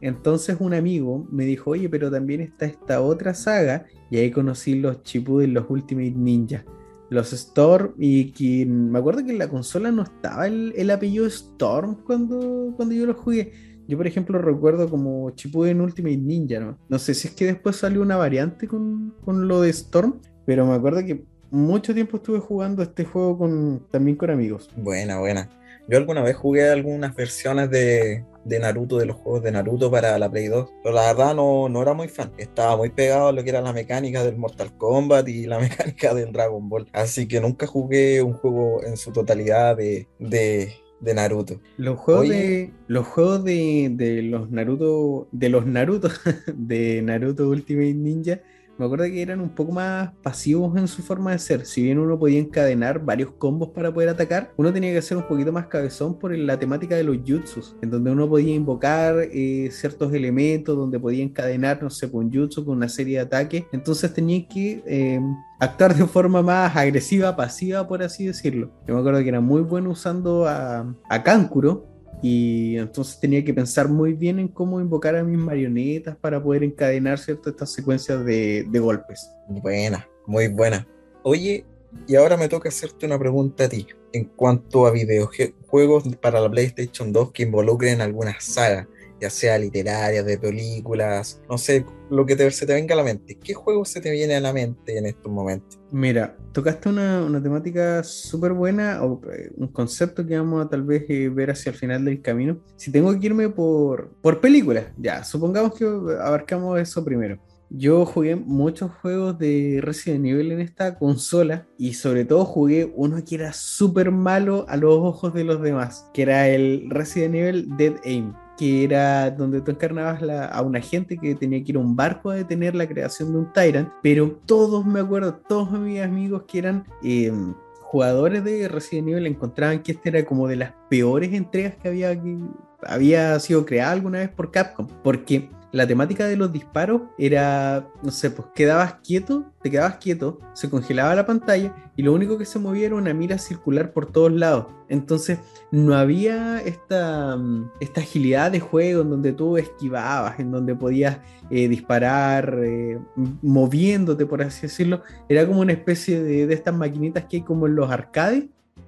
[0.00, 3.86] Entonces un amigo me dijo, oye, pero también está esta otra saga.
[4.10, 6.64] Y ahí conocí los Shippuden, los Ultimate Ninja
[7.10, 12.02] los Storm y que me acuerdo que en la consola no estaba el, apellido Storm
[12.04, 13.52] cuando, cuando yo lo jugué.
[13.88, 15.32] Yo, por ejemplo, recuerdo como
[15.66, 16.78] en Ultimate Ninja, ¿no?
[16.88, 20.66] No sé si es que después salió una variante con, con lo de Storm, pero
[20.66, 24.70] me acuerdo que mucho tiempo estuve jugando este juego con, también con amigos.
[24.76, 25.48] Buena, buena.
[25.88, 30.18] Yo alguna vez jugué algunas versiones de, de Naruto, de los juegos de Naruto para
[30.18, 30.68] la Play 2.
[30.82, 32.32] Pero la verdad no, no era muy fan.
[32.38, 36.14] Estaba muy pegado a lo que era la mecánica del Mortal Kombat y la mecánica
[36.14, 36.88] del Dragon Ball.
[36.92, 41.60] Así que nunca jugué un juego en su totalidad de, de, de Naruto.
[41.76, 42.72] Los juegos de.
[42.88, 45.28] Los juegos de, de los Naruto.
[45.30, 46.08] De los Naruto.
[46.54, 48.40] de Naruto Ultimate Ninja
[48.78, 51.66] me acuerdo que eran un poco más pasivos en su forma de ser.
[51.66, 55.26] Si bien uno podía encadenar varios combos para poder atacar, uno tenía que ser un
[55.26, 59.68] poquito más cabezón por la temática de los jutsus, en donde uno podía invocar eh,
[59.72, 63.64] ciertos elementos, donde podía encadenar, no sé, un jutsu con una serie de ataques.
[63.72, 65.20] Entonces tenía que eh,
[65.58, 68.70] actuar de forma más agresiva, pasiva, por así decirlo.
[68.86, 73.52] Yo me acuerdo que era muy bueno usando a, a Kankuro y entonces tenía que
[73.52, 78.24] pensar muy bien en cómo invocar a mis marionetas para poder encadenar ciertas estas secuencias
[78.24, 79.30] de, de golpes.
[79.48, 80.86] Buena, muy buena.
[81.22, 81.64] Oye,
[82.06, 83.86] y ahora me toca hacerte una pregunta a ti.
[84.12, 88.88] En cuanto a videojuegos para la PlayStation 2 que involucren alguna saga,
[89.20, 93.04] ya sea literaria, de películas, no sé, lo que te, se te venga a la
[93.04, 93.36] mente.
[93.36, 95.78] ¿Qué juego se te viene a la mente en estos momentos?
[95.90, 100.82] Mira, tocaste una, una temática súper buena, o eh, un concepto que vamos a tal
[100.82, 102.58] vez eh, ver hacia el final del camino.
[102.76, 107.38] Si tengo que irme por, por películas, ya, supongamos que abarcamos eso primero.
[107.68, 113.24] Yo jugué muchos juegos de Resident Evil en esta consola y sobre todo jugué uno
[113.24, 117.76] que era súper malo a los ojos de los demás, que era el Resident Evil
[117.76, 121.80] Dead Aim que era donde tú encarnabas a un agente que tenía que ir a
[121.80, 126.00] un barco a detener la creación de un Tyrant, pero todos me acuerdo, todos mis
[126.00, 130.72] amigos que eran em, jugadores de Resident Evil encontraban que esta era como de las
[130.88, 132.36] peores entregas que había, que
[132.82, 138.10] había sido creada alguna vez por Capcom, porque la temática de los disparos era, no
[138.10, 142.46] sé, pues quedabas quieto, te quedabas quieto, se congelaba la pantalla y lo único que
[142.46, 144.68] se movía era una mira circular por todos lados.
[144.88, 145.38] Entonces
[145.70, 151.18] no había esta, mm, esta agilidad de juego en donde tú esquivabas, en donde podías
[151.50, 152.98] eh, disparar eh,
[153.42, 155.02] moviéndote, por así decirlo.
[155.28, 158.44] Era como una especie de, de estas maquinitas que hay como en los arcades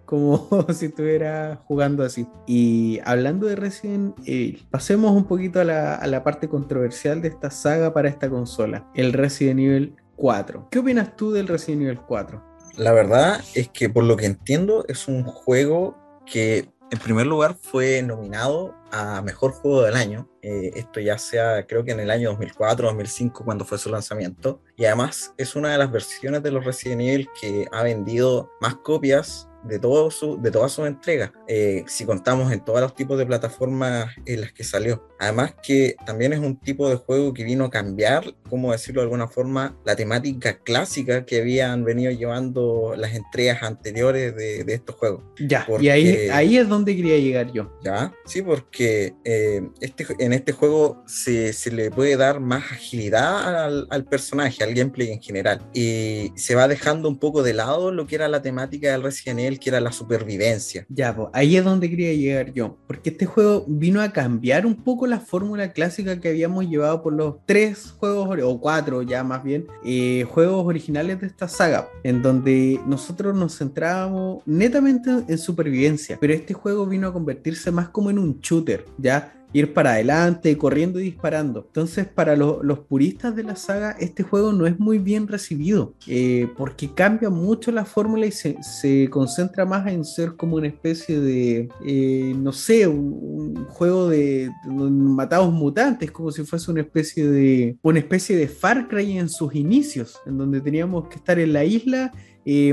[0.09, 2.27] como si estuviera jugando así.
[2.47, 7.29] Y hablando de Resident Evil, pasemos un poquito a la, a la parte controversial de
[7.29, 10.69] esta saga para esta consola, el Resident Evil 4.
[10.71, 12.43] ¿Qué opinas tú del Resident Evil 4?
[12.79, 17.57] La verdad es que por lo que entiendo es un juego que en primer lugar
[17.61, 20.27] fue nominado a Mejor Juego del Año.
[20.41, 24.63] Eh, esto ya sea, creo que en el año 2004, 2005, cuando fue su lanzamiento.
[24.77, 28.77] Y además es una de las versiones de los Resident Evil que ha vendido más
[28.77, 33.19] copias de, todo su, de todas sus entregas, eh, si contamos en todos los tipos
[33.19, 35.09] de plataformas en las que salió.
[35.19, 39.07] Además que también es un tipo de juego que vino a cambiar, como decirlo de
[39.07, 44.95] alguna forma, la temática clásica que habían venido llevando las entregas anteriores de, de estos
[44.97, 45.25] juegos.
[45.39, 47.73] Ya, y ahí, ahí es donde quería llegar yo.
[47.83, 53.65] Ya, sí, porque eh, este, en este juego se, se, le puede dar más agilidad
[53.65, 57.91] al, al personaje, al gameplay en general, y se va dejando un poco de lado
[57.91, 60.85] lo que era la temática del Resident Evil que era la supervivencia.
[60.89, 64.75] Ya, pues ahí es donde quería llegar yo, porque este juego vino a cambiar un
[64.75, 69.43] poco la fórmula clásica que habíamos llevado por los tres juegos, o cuatro ya más
[69.43, 76.19] bien, eh, juegos originales de esta saga, en donde nosotros nos centrábamos netamente en supervivencia,
[76.21, 79.38] pero este juego vino a convertirse más como en un shooter, ¿ya?
[79.53, 81.65] Ir para adelante, corriendo y disparando.
[81.67, 86.49] Entonces, para los puristas de la saga, este juego no es muy bien recibido, eh,
[86.57, 91.69] porque cambia mucho la fórmula y se, concentra más en ser como una especie de,
[91.87, 97.99] eh, no sé, un, juego de, matados mutantes, como si fuese una especie de, una
[97.99, 102.13] especie de Far Cry en sus inicios, en donde teníamos que estar en la isla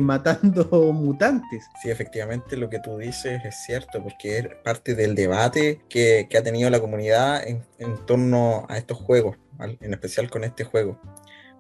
[0.02, 1.66] matando mutantes.
[1.82, 6.38] Sí, efectivamente lo que tú dices es cierto, porque es parte del debate que, que
[6.38, 11.00] ha tenido la comunidad en, en, torno a estos juegos, en especial con este juego.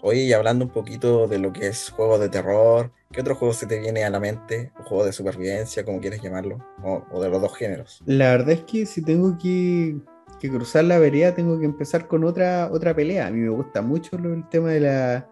[0.01, 3.54] Oye, y hablando un poquito de lo que es juegos de terror, ¿qué otro juego
[3.54, 4.71] se te viene a la mente?
[4.80, 6.63] ¿O juego de supervivencia, como quieres llamarlo?
[6.84, 8.01] O, o, de los dos géneros.
[8.06, 9.97] La verdad es que si tengo que,
[10.39, 13.28] que cruzar la vereda, tengo que empezar con otra, otra pelea.
[13.28, 15.30] A mí me gusta mucho el tema de la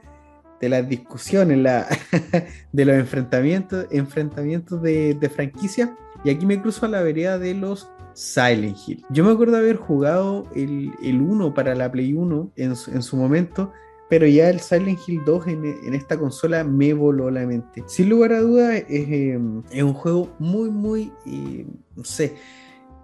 [0.63, 1.58] de las discusiones,
[2.71, 5.93] de los enfrentamientos, enfrentamientos de, de, franquicia.
[6.23, 9.04] Y aquí me cruzo a la vereda de los Silent Hill.
[9.10, 13.04] Yo me acuerdo haber jugado el, el 1 para la Play 1 en su, en
[13.04, 13.73] su momento,
[14.10, 17.84] pero ya el Silent Hill 2 en, esta consola me voló la mente.
[17.88, 22.36] Sin lugar a dudas, es, eh, es un juego muy, muy, eh, no sé,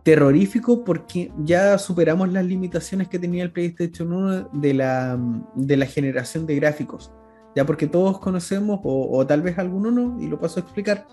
[0.03, 5.19] terrorífico porque ya superamos las limitaciones que tenía el PlayStation 1 de la,
[5.55, 7.11] de la generación de gráficos
[7.59, 11.05] ya porque todos conocemos, o, tal vez alguno no, y lo paso a explicar,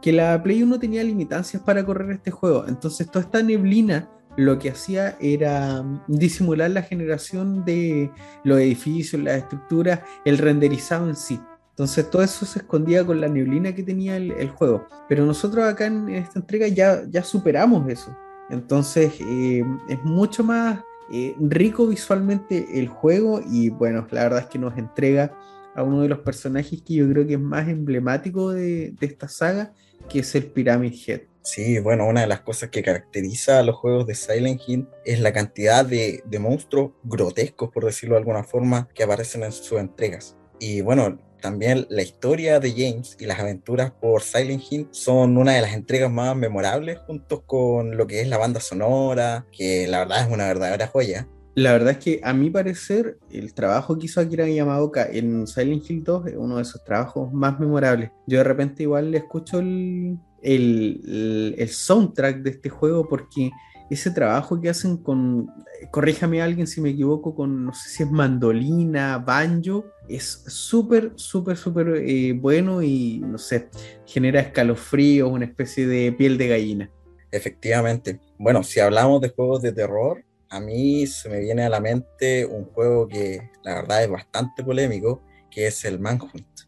[0.00, 2.64] que la Play 1 tenía limitancias para correr este juego.
[2.68, 8.12] Entonces toda esta neblina lo que hacía era disimular la generación de
[8.44, 11.40] los edificios, las estructuras, el renderizado en sí.
[11.70, 14.86] Entonces todo eso se escondía con la neblina que tenía el, juego.
[15.08, 18.16] Pero nosotros acá en, esta entrega ya, ya superamos eso.
[18.48, 24.46] Entonces eh, es mucho más eh, rico visualmente el juego y bueno, la verdad es
[24.46, 25.36] que nos entrega
[25.74, 29.28] a uno de los personajes que yo creo que es más emblemático de, de esta
[29.28, 29.72] saga,
[30.08, 31.20] que es el Pyramid Head.
[31.42, 35.20] Sí, bueno, una de las cosas que caracteriza a los juegos de Silent Hill es
[35.20, 39.78] la cantidad de, de, monstruos grotescos, por decirlo de alguna forma, que aparecen en sus
[39.78, 40.36] entregas.
[40.58, 45.54] Y bueno, también la historia de James y las aventuras por Silent Hill son una
[45.54, 50.00] de las entregas más memorables, juntos con lo que es la banda sonora, que la
[50.00, 51.26] verdad es una verdadera joya.
[51.54, 55.88] La verdad es que a mi parecer el trabajo que hizo Akira Yamaoka en Silent
[55.88, 58.10] Hill 2 es uno de sus trabajos más memorables.
[58.26, 63.50] Yo de repente igual le escucho el, el, el, soundtrack de este juego porque
[63.90, 65.48] ese trabajo que hacen con,
[65.90, 71.12] corríjame a alguien si me equivoco, con no sé si es mandolina, banjo, es súper,
[71.16, 73.68] súper, súper eh, bueno y no sé,
[74.06, 76.90] genera escalofríos, una especie de piel de gallina.
[77.32, 78.20] Efectivamente.
[78.38, 82.44] Bueno, si hablamos de juegos de terror, a mí se me viene a la mente
[82.44, 86.62] un juego que la verdad es bastante polémico, que es el Manhunt.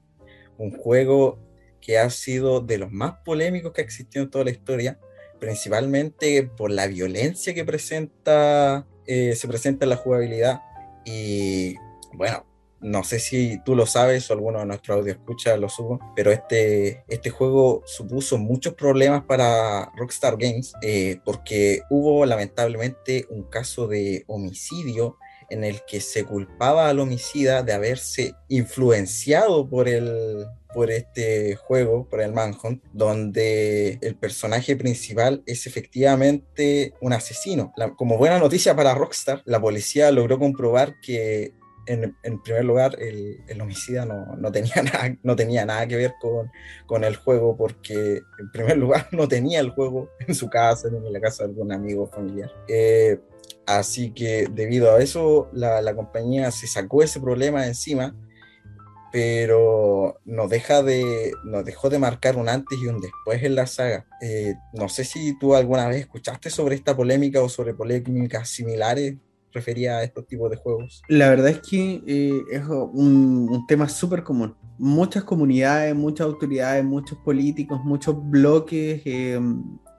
[0.56, 1.40] Un juego
[1.80, 5.00] que ha sido de los más polémicos que ha existido en toda la historia,
[5.40, 10.62] principalmente por la violencia que presenta, eh, se presenta en la jugabilidad.
[11.04, 11.74] Y
[12.12, 12.46] bueno,
[12.82, 16.32] no sé si tú lo sabes o alguno de nuestros audio escucha lo subo, pero
[16.32, 23.86] este, este juego supuso muchos problemas para Rockstar Games eh, porque hubo lamentablemente un caso
[23.86, 25.16] de homicidio
[25.48, 32.08] en el que se culpaba al homicida de haberse influenciado por el, por este juego,
[32.08, 37.72] por el Manhunt, donde el personaje principal es efectivamente un asesino.
[37.96, 41.52] Como buena noticia para Rockstar, la policía logró comprobar que
[41.86, 45.96] en, en, primer lugar, el, el homicida no, no, tenía nada, no tenía nada que
[45.96, 46.50] ver con,
[46.86, 50.96] con, el juego, porque en primer lugar no tenía el juego en su casa, ni
[50.96, 52.50] en la casa de algún amigo familiar.
[52.68, 53.18] Eh,
[53.66, 58.14] así que debido a eso, la, la, compañía se sacó ese problema de encima
[59.12, 63.66] pero nos, deja de, nos dejó de marcar un antes y un después en la
[63.66, 64.06] saga.
[64.22, 69.16] Eh, no sé si tú alguna vez escuchaste sobre esta polémica o sobre polémicas similares
[69.52, 71.02] refería a estos tipos de juegos.
[71.08, 74.54] La verdad es que eh, es un, un tema súper común.
[74.78, 79.40] Muchas comunidades, muchas autoridades, muchos políticos, muchos bloques eh,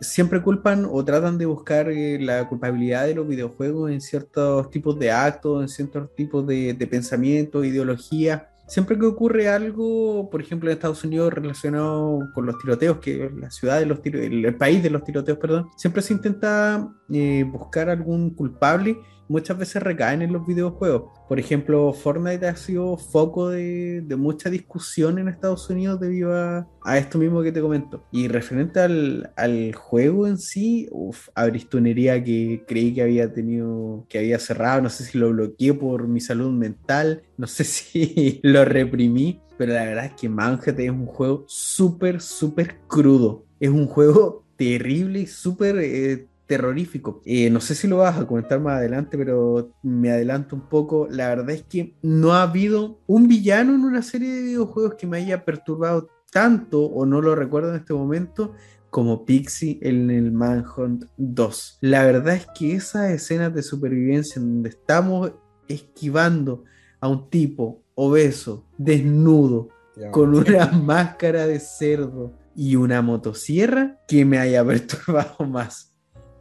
[0.01, 4.99] siempre culpan o tratan de buscar eh, la culpabilidad de los videojuegos en ciertos tipos
[4.99, 8.43] de actos, en ciertos tipos de, de pensamientos, ideologías.
[8.65, 13.51] Siempre que ocurre algo, por ejemplo en Estados Unidos relacionado con los tiroteos, que la
[13.51, 17.89] ciudad de los tiroteos, el país de los tiroteos, perdón, siempre se intenta eh, buscar
[17.89, 18.97] algún culpable
[19.27, 21.11] muchas veces recaen en los videojuegos.
[21.27, 27.17] Por ejemplo, Fortnite ha sido foco de, mucha discusión en Estados Unidos debido a, esto
[27.17, 28.05] mismo que te comento.
[28.11, 34.39] Y referente al, juego en sí, uff, abristonería que creí que había tenido, que había
[34.39, 39.41] cerrado, no sé si lo bloqueé por mi salud mental, no sé si lo reprimí,
[39.57, 43.45] pero la verdad es que Manhattan es un juego súper, súper crudo.
[43.59, 45.77] Es un juego terrible y súper...
[45.79, 47.21] Eh, terrorífico.
[47.25, 51.07] Eh, no sé si lo vas a comentar más adelante, pero me adelanto un poco.
[51.09, 55.07] La verdad es que no ha habido un villano en una serie de videojuegos que
[55.07, 58.53] me haya perturbado tanto, o no lo recuerdo en este momento,
[58.89, 61.77] como Pixie en el Manhunt 2.
[61.81, 65.31] La verdad es que esas escenas de supervivencia en donde estamos
[65.67, 66.63] esquivando
[66.99, 69.69] a un tipo obeso, desnudo,
[70.11, 75.92] con una máscara de cerdo y una motosierra, que me haya perturbado más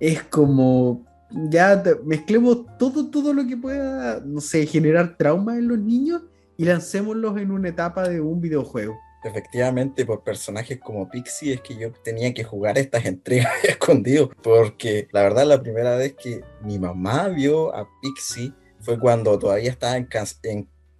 [0.03, 5.79] es como ya mezclemos todo, todo lo que pueda, no sé, generar trauma en los
[5.79, 6.23] niños
[6.57, 8.99] y lancémoslos en una etapa de un videojuego.
[9.23, 15.07] Efectivamente, por personajes como Pixie es que yo tenía que jugar estas entregas escondidos, porque
[15.13, 19.97] la verdad la primera vez que mi mamá vio a Pixie fue cuando todavía estaba
[19.97, 20.07] en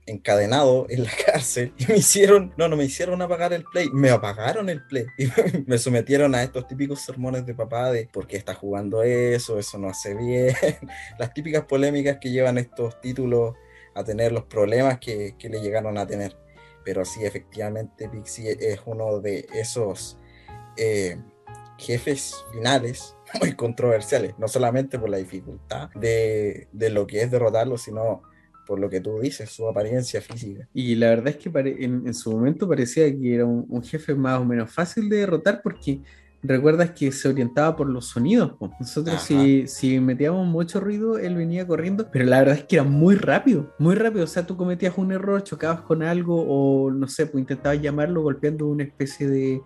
[0.07, 4.11] encadenado en la cárcel y me hicieron, no, no me hicieron apagar el play, me
[4.11, 5.29] apagaron el play y
[5.67, 9.79] me sometieron a estos típicos sermones de papá de por qué está jugando eso, eso
[9.79, 10.55] no hace bien,
[11.19, 13.55] las típicas polémicas que llevan estos títulos
[13.95, 16.37] a tener los problemas que, que le llegaron a tener.
[16.85, 20.19] Pero sí, efectivamente, Pixie es uno de esos
[20.77, 21.17] eh,
[21.79, 27.79] jefes finales muy controversiales, no solamente por la dificultad de, de lo que es derrotarlo,
[27.79, 28.23] sino
[28.73, 30.67] por lo que tú dices, su apariencia física.
[30.73, 34.47] Y la verdad es que en, su momento parecía que era un, jefe más o
[34.47, 36.01] menos fácil de derrotar porque
[36.43, 38.55] recuerdas que se orientaba por los sonidos.
[38.81, 42.85] Nosotros si, si, metíamos mucho ruido, él venía corriendo, pero la verdad es que era
[42.85, 44.25] muy rápido, muy rápido.
[44.25, 48.23] O sea, tú cometías un error, chocabas con algo o no sé, pues intentabas llamarlo
[48.23, 49.61] golpeando una especie de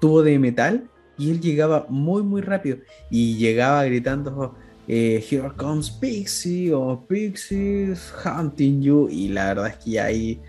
[0.00, 2.78] tubo de metal y él llegaba muy, muy rápido
[3.08, 4.56] y llegaba gritando
[4.88, 9.08] eh, Here Comes Pixie o Pixie's Hunting You.
[9.10, 10.40] Y la verdad es que hay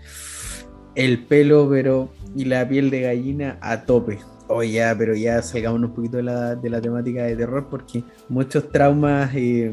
[0.94, 4.18] el pelo, pero y la piel de gallina a tope.
[4.52, 8.02] Oh, ya, pero ya salgamos un poquito de la, de la temática de terror porque
[8.28, 9.70] muchos traumas eh,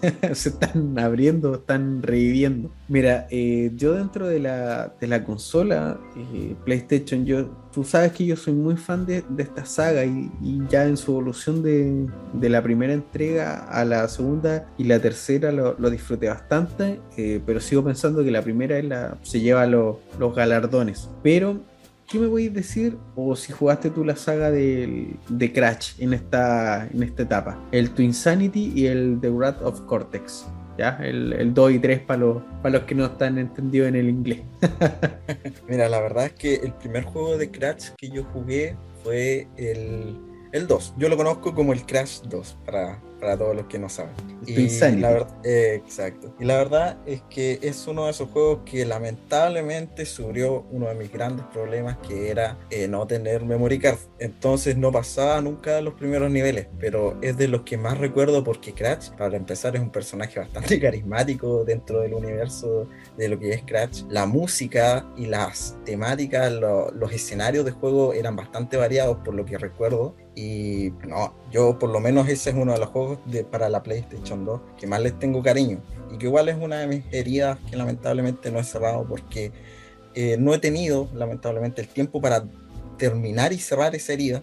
[0.32, 2.70] se están abriendo, están reviviendo.
[2.88, 8.24] Mira, eh, yo dentro de la, de la consola eh, PlayStation, yo, tú sabes que
[8.24, 10.30] yo soy muy fan de, esta saga y,
[10.70, 15.52] ya en su evolución de, de, la primera entrega a la segunda y la tercera
[15.52, 17.00] lo, lo disfruté bastante,
[17.44, 19.98] pero sigo pensando que la primera se lleva los
[20.34, 21.10] galardones.
[21.22, 21.60] Pero
[22.06, 22.96] ¿qué me a decir?
[23.14, 27.60] O si jugaste tú la saga de, de Crash en esta, en esta etapa.
[27.72, 30.46] El Twinsanity y el The Wrath of Cortex.
[30.78, 30.98] ¿Ya?
[31.02, 34.10] El, el 2 y 3 para los, para los que no están entendidos en el
[34.10, 34.42] inglés.
[35.68, 40.18] Mira, la verdad es que el primer juego de Crash que yo jugué fue el,
[40.56, 40.94] el 2.
[40.96, 44.14] Yo lo conozco como el Crash 2, para, para todos los que no saben.
[44.46, 46.34] Y la verdad, exacto.
[46.38, 50.94] Y la verdad es que es uno de esos juegos que lamentablemente sufrió uno de
[50.94, 53.98] mis grandes problemas, que era eh, no tener memory card.
[54.18, 58.72] Entonces no pasaba nunca los primeros niveles, pero es de los que más recuerdo porque
[58.72, 63.62] Crash, para empezar, es un personaje bastante carismático dentro del universo de lo que es
[63.62, 64.02] Crash.
[64.08, 69.58] La música y las temáticas, los escenarios de juego eran bastante variados por lo que
[69.58, 70.14] recuerdo.
[70.36, 73.82] Y no, yo por lo menos ese es uno de los juegos de, para la
[73.82, 75.82] PlayStation 2 que más les tengo cariño.
[76.12, 79.50] Y que igual es una de mis heridas que lamentablemente no he cerrado porque
[80.14, 82.44] eh, no he tenido lamentablemente el tiempo para
[82.98, 84.42] terminar y cerrar esa herida.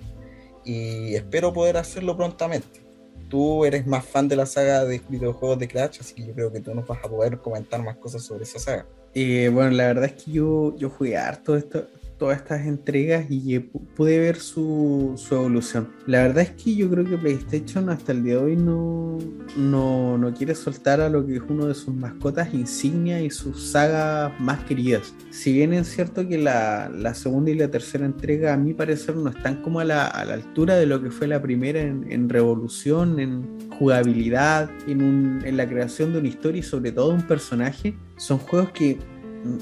[0.66, 2.82] Y espero poder hacerlo prontamente.
[3.30, 6.52] Tú eres más fan de la saga de videojuegos de Crash, así que yo creo
[6.52, 8.88] que tú nos vas a poder comentar más cosas sobre esa saga.
[9.14, 11.88] Eh, bueno, la verdad es que yo, yo jugué harto esto,
[12.24, 15.90] todas estas entregas y pude ver su, su, evolución.
[16.08, 19.18] La verdad es que yo creo que PlayStation hasta el día de hoy no,
[19.58, 23.62] no, no quiere soltar a lo que es uno de sus mascotas insignia y sus
[23.62, 25.14] sagas más queridas.
[25.32, 29.18] Si bien es cierto que la, la segunda y la tercera entrega a mi parecer
[29.18, 32.10] no están como a la, a la altura de lo que fue la primera en,
[32.10, 37.10] en revolución, en jugabilidad, en, un, en la creación de una historia y sobre todo
[37.10, 38.98] un personaje, son juegos que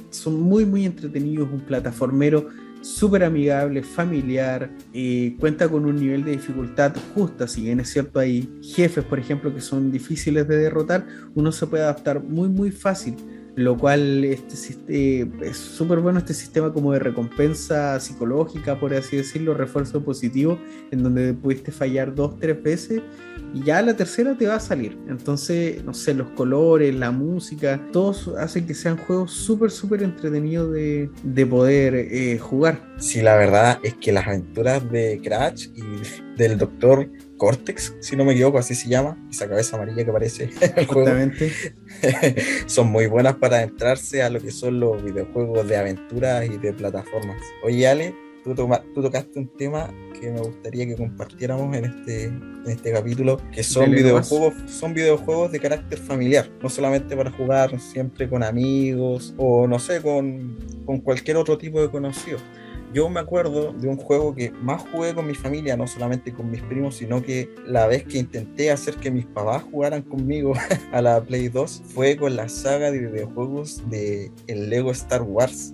[0.09, 2.47] son muy muy entretenidos, un plataformero
[2.81, 8.19] súper amigable, familiar, eh, cuenta con un nivel de dificultad justa, si bien es cierto
[8.19, 11.05] hay jefes, por ejemplo, que son difíciles de derrotar,
[11.35, 13.15] uno se puede adaptar muy muy fácil,
[13.63, 19.53] lo cual este, es súper bueno este sistema como de recompensa psicológica, por así decirlo,
[19.53, 20.59] refuerzo positivo,
[20.91, 23.01] en donde pudiste fallar dos, tres veces
[23.53, 24.97] y ya la tercera te va a salir.
[25.09, 30.71] Entonces, no sé, los colores, la música, todos hacen que sean juegos súper, súper entretenidos
[30.71, 32.81] de, de, poder eh, jugar.
[32.97, 37.09] Sí, la verdad es que las aventuras de Crash y del Doctor
[37.41, 40.85] Cortex, si no me equivoco, así se llama, esa cabeza amarilla que aparece en el
[40.85, 41.09] juego,
[42.67, 46.71] son muy buenas para adentrarse a lo que son los videojuegos de aventuras y de
[46.71, 47.41] plataformas.
[47.63, 48.55] Oye, Ale, tú,
[48.93, 49.89] tú tocaste un tema
[50.19, 55.51] que me gustaría que compartiéramos en este, en este capítulo, que son videojuegos, son videojuegos
[55.51, 60.99] de carácter familiar, no solamente para jugar siempre con amigos o no sé, con, con
[60.99, 62.37] cualquier otro tipo de conocido.
[62.93, 66.51] Yo me acuerdo de un juego que más jugué con mi familia, no solamente con
[66.51, 70.53] mis primos, sino que la vez que intenté hacer que mis papás jugaran conmigo
[70.91, 75.73] a la Play 2 fue con la saga de videojuegos de el Lego Star Wars.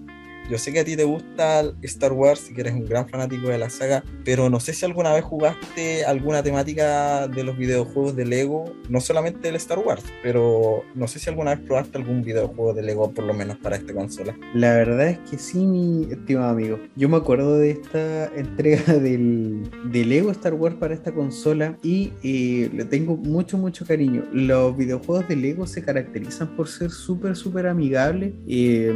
[0.49, 3.49] Yo sé que a ti te gusta Star Wars y que eres un gran fanático
[3.49, 8.15] de la saga, pero no sé si alguna vez jugaste alguna temática de los videojuegos
[8.15, 12.21] de Lego, no solamente el Star Wars, pero no sé si alguna vez probaste algún
[12.23, 14.37] videojuego de Lego por lo menos para esta consola.
[14.53, 16.79] La verdad es que sí, mi estimado amigo.
[16.95, 22.13] Yo me acuerdo de esta entrega del, de Lego Star Wars para esta consola y
[22.23, 24.23] eh, le tengo mucho, mucho cariño.
[24.31, 28.33] Los videojuegos de Lego se caracterizan por ser súper, súper amigables.
[28.47, 28.93] Eh,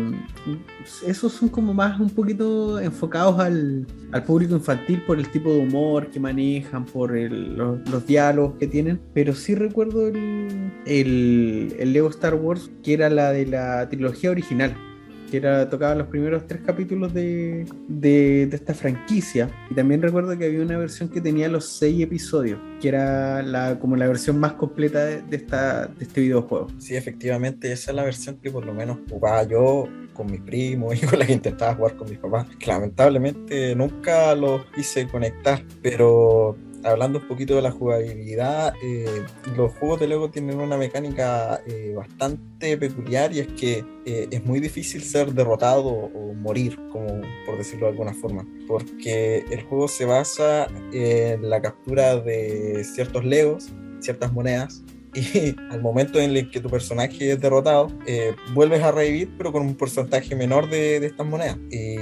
[1.06, 5.58] esos son como más un poquito enfocados al, al público infantil por el tipo de
[5.58, 9.02] humor que manejan, por los, los, diálogos que tienen.
[9.16, 14.30] Pero sí recuerdo el, el, el Lego Star Wars, que era la de la trilogía
[14.30, 14.76] original
[15.32, 19.50] que era, tocaba los primeros tres capítulos de, de, de, esta franquicia.
[19.70, 23.80] Y también recuerdo que había una versión que tenía los seis episodios, que era la,
[23.80, 26.68] como la versión más completa de, de, esta, de este videojuego.
[26.78, 31.02] Sí, efectivamente, esa es la versión que por lo menos jugaba yo con mis primos
[31.02, 32.48] y con la que intentaba jugar con mis papás.
[32.68, 39.26] lamentablemente nunca los quise conectar, pero hablando un poquito de la jugabilidad, eh,
[39.56, 44.46] los juegos de Lego tienen una mecánica eh, bastante peculiar y es que eh, es
[44.46, 49.88] muy difícil ser derrotado o morir, como por decirlo de alguna forma, porque el juego
[49.88, 53.70] se basa en la captura de ciertos Legos,
[54.00, 54.84] ciertas monedas,
[55.16, 59.52] y al momento en el que tu personaje es derrotado, eh, vuelves a revivir, pero
[59.52, 61.58] con un porcentaje menor de, de estas monedas.
[61.70, 61.96] Y,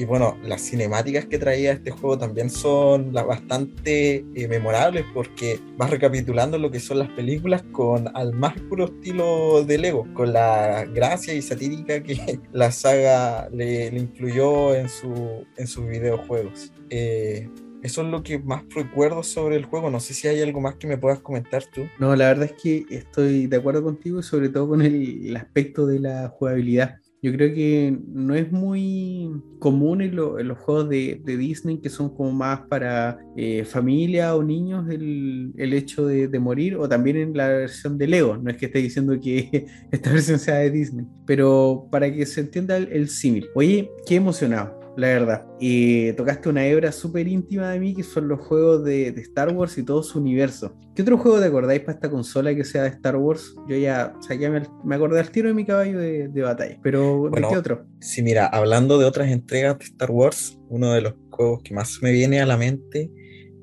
[0.00, 5.60] y, bueno, las cinemáticas que traía este juego también son las bastante eh, memorables porque
[5.76, 10.32] vas recapitulando lo que son las películas con al más puro estilo de Lego, con
[10.32, 16.72] la gracia y satírica que la saga le, le incluyó en, su, en sus videojuegos.
[16.90, 17.48] Eh,
[17.82, 19.90] eso es lo que más recuerdo sobre el juego.
[19.90, 21.82] No sé si hay algo más que me puedas comentar tú.
[21.98, 25.86] No, la verdad es que estoy de acuerdo contigo sobre todo con el, el aspecto
[25.86, 26.96] de la jugabilidad.
[27.22, 31.78] Yo creo que no es muy común en, lo, en los juegos de, de, Disney
[31.78, 36.76] que son como más para eh, familia o niños el, el hecho de, de, morir
[36.76, 38.38] o también en la versión de Lego.
[38.38, 42.40] No es que esté diciendo que esta versión sea de Disney, pero para que se
[42.40, 43.48] entienda el, el símil.
[43.54, 45.46] Oye, qué emocionado la verdad.
[45.58, 49.54] Y tocaste una hebra súper íntima de mí, que son los juegos de, de, Star
[49.54, 50.76] Wars y todo su universo.
[50.94, 53.54] ¿Qué otro juego te acordáis para esta consola que sea de Star Wars?
[53.68, 56.42] Yo ya, o sea, ya me, me, acordé al tiro de mi caballo de, de
[56.42, 57.86] batalla, pero bueno, ¿de qué otro?
[58.00, 61.98] Sí, mira, hablando de otras entregas de Star Wars, uno de los juegos que más
[62.02, 63.10] me viene a la mente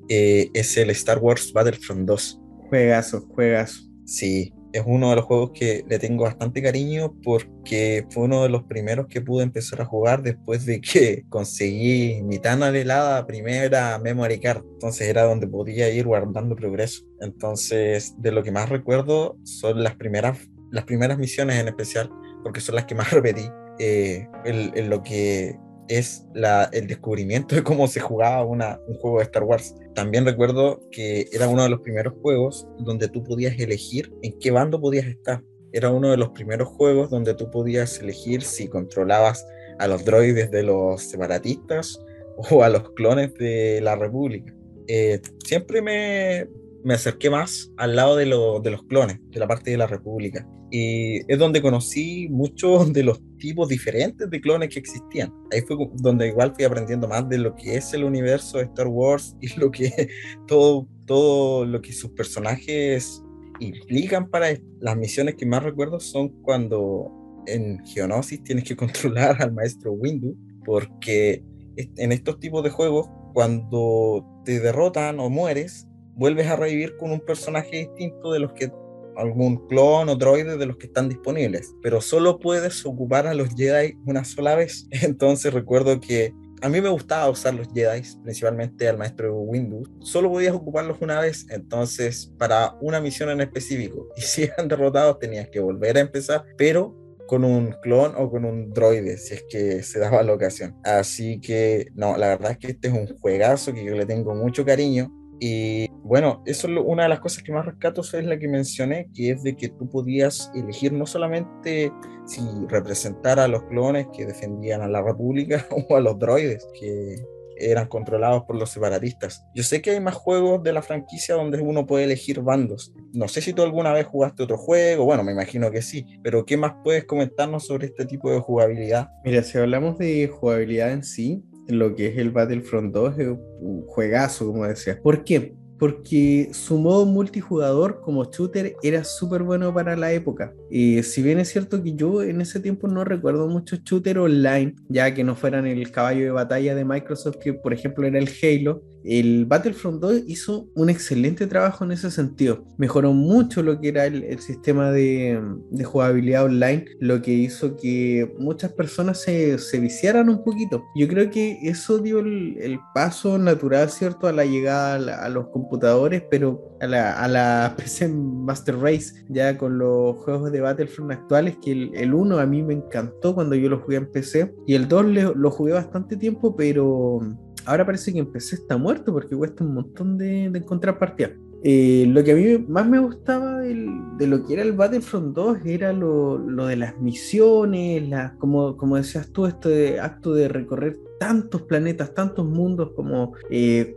[0.10, 2.42] eh, es el Star Wars Battlefront 2.
[2.70, 3.82] Juegazo, juegazo.
[4.06, 8.50] Sí, es uno de los juegos que le tengo bastante cariño porque fue uno de
[8.50, 13.98] los primeros que pude empezar a jugar después de que conseguí mi tan anhelada primera
[14.00, 14.64] memory card.
[14.74, 17.04] Entonces era donde podía ir guardando progreso.
[17.22, 20.38] Entonces, de lo que más recuerdo son las primeras,
[20.72, 22.10] las primeras misiones en especial,
[22.44, 23.50] porque son las que más repetí.
[23.80, 25.56] Eh, en, en lo que
[25.90, 29.76] es la, el descubrimiento de cómo se jugaba una, un juego de Star Wars.
[29.96, 34.52] También recuerdo que era uno de los primeros juegos donde tú podías elegir en qué
[34.52, 35.44] bando podías estar.
[35.72, 39.46] Era uno de los primeros juegos donde tú podías elegir si controlabas
[39.80, 42.00] a los droides de los separatistas
[42.52, 44.54] o a los clones de la República.
[44.88, 46.48] Eh, siempre me,
[46.88, 50.48] me, acerqué más al lado de, de, los clones, de la parte de la República.
[50.72, 55.34] Y es donde conocí muchos de los tipos diferentes de clones que existían.
[55.52, 58.88] Ahí fue donde igual fui aprendiendo más de lo que es el universo de Star
[58.88, 60.10] Wars y lo que
[60.48, 63.24] todo, todo lo que sus personajes
[63.60, 64.48] implican para
[64.80, 67.12] las misiones que más recuerdo son cuando
[67.48, 70.36] en Geonosis tienes que controlar al maestro Windu,
[70.66, 71.44] porque
[71.78, 75.87] en estos tipos de juegos, cuando te derrotan o mueres,
[76.18, 78.72] vuelves a revivir con un personaje distinto de los que
[79.16, 83.50] algún clon o droide de los que están disponibles, pero solo puedes ocupar a los
[83.56, 84.88] Jedi una sola vez.
[85.02, 89.84] Entonces recuerdo que a mí me gustaba usar los Jedi, principalmente al maestro Windu.
[90.00, 94.08] Solo podías ocuparlos una vez, entonces para una misión en específico.
[94.18, 96.96] Y si eran derrotados tenías que volver a empezar, pero
[97.28, 100.76] con un clon o con un droide, si es que se daba la ocasión.
[100.84, 104.34] Así que, no, la verdad es que este es un juegazo que yo le tengo
[104.34, 105.14] mucho cariño.
[105.40, 109.10] Y bueno, eso es una de las cosas que más rescato es la que mencioné,
[109.14, 111.92] que es de que tú podías elegir no solamente
[112.26, 117.18] si representar a los clones que defendían a la República o a los droides, que
[117.60, 119.46] eran controlados por los separatistas.
[119.54, 122.94] Yo sé que hay más juegos de la franquicia donde uno puede elegir bandos.
[123.14, 126.46] No sé si tú alguna vez jugaste otro juego, bueno, me imagino que sí, pero
[126.46, 129.10] ¿qué más puedes comentarnos sobre este tipo de jugabilidad?
[129.24, 133.28] Mira, si hablamos de jugabilidad en sí, lo que es el Battlefront 2 es
[133.60, 135.00] un juegazo, como decía.
[135.02, 135.56] ¿Por qué?
[135.80, 140.54] porque su modo multijugador como shooter era súper bueno para la época.
[140.70, 144.76] Y si bien es cierto que yo en ese tiempo no recuerdo muchos shooters online,
[144.90, 148.30] ya que no fueran el caballo de batalla de Microsoft, que por ejemplo era el
[148.42, 152.66] Halo, el Battlefront 2 hizo un excelente trabajo en ese sentido.
[152.78, 155.42] Mejoró mucho lo que era el, sistema de,
[155.84, 160.84] jugabilidad online, lo que hizo que muchas personas se, viciaran un poquito.
[160.96, 166.24] Yo creo que eso dio el, paso natural, ¿cierto?, a la llegada a, los computadores,
[166.30, 172.14] pero a la, PC Master Race, ya con los juegos de Battlefront actuales, que el,
[172.14, 175.06] 1 a mí me encantó cuando yo lo jugué en PC, y el 2
[175.36, 177.22] lo jugué bastante tiempo, pero
[177.68, 181.32] ahora parece que empecé está muerto porque cuesta un montón de, encontrar partidas.
[181.64, 185.58] Eh, lo que a mí más me gustaba de lo que era el Battlefront 2
[185.66, 188.04] era lo, de las misiones,
[188.38, 193.96] como, como decías tú, este acto de recorrer tantos planetas, tantos mundos como eh,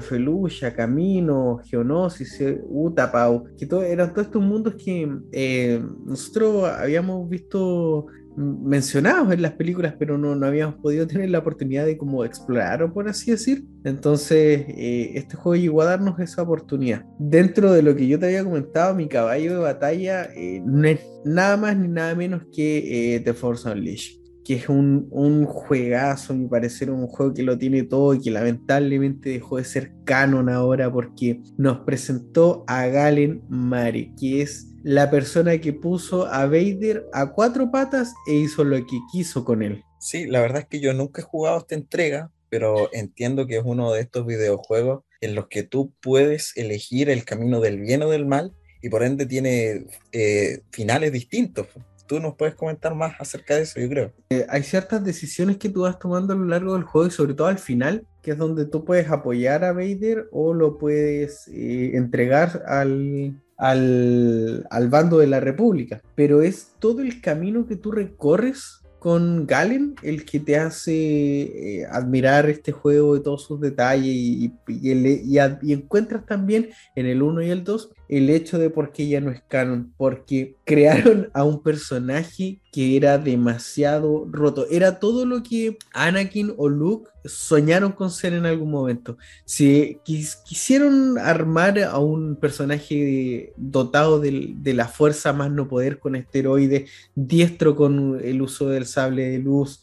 [0.00, 8.06] Felucia, Camino, Geonosis, eh, Utapau, que eran todos estos mundos que eh, nosotros habíamos visto
[8.36, 12.92] mencionados en las películas, pero no, no habíamos podido tener la oportunidad de como explorar,
[12.92, 13.64] por así decir.
[13.84, 17.04] Entonces, eh, este juego llegó a darnos esa oportunidad.
[17.18, 21.00] Dentro de lo que yo te había comentado, mi caballo de batalla eh, no es
[21.24, 26.32] nada más ni nada menos que eh, The Force Unleashed que es un, un, juegazo,
[26.32, 29.92] a mi parecer, un juego que lo tiene todo y que lamentablemente dejó de ser
[30.04, 36.46] canon ahora porque nos presentó a Galen Mare, que es la persona que puso a
[36.46, 39.82] Vader a cuatro patas e hizo lo que quiso con él.
[40.00, 43.62] Sí, la verdad es que yo nunca he jugado esta entrega, pero entiendo que es
[43.64, 48.10] uno de estos videojuegos en los que tú puedes elegir el camino del bien o
[48.10, 48.52] del mal
[48.82, 51.68] y por ende tiene eh, finales distintos
[52.12, 54.12] tú nos puedes comentar más acerca de eso, yo creo.
[54.28, 57.32] Eh, hay ciertas decisiones que tú vas tomando a lo largo del juego y sobre
[57.32, 61.92] todo al final, que es donde tú puedes apoyar a Vader o lo puedes eh,
[61.94, 66.02] entregar al, al, al, bando de la República.
[66.14, 71.86] Pero es todo el camino que tú recorres con Galen el que te hace eh,
[71.90, 77.50] admirar este juego de todos sus detalles y, y, encuentras también en el 1 y
[77.50, 81.62] el 2 el hecho de por qué ya no es canon, porque crearon a un
[81.62, 88.34] personaje que era demasiado roto, era todo lo que Anakin o Luke soñaron con ser
[88.34, 89.16] en algún momento.
[89.46, 96.90] Si quisieron armar a un personaje dotado de, la fuerza más no poder con esteroides,
[97.14, 99.80] diestro con el uso del sable de luz,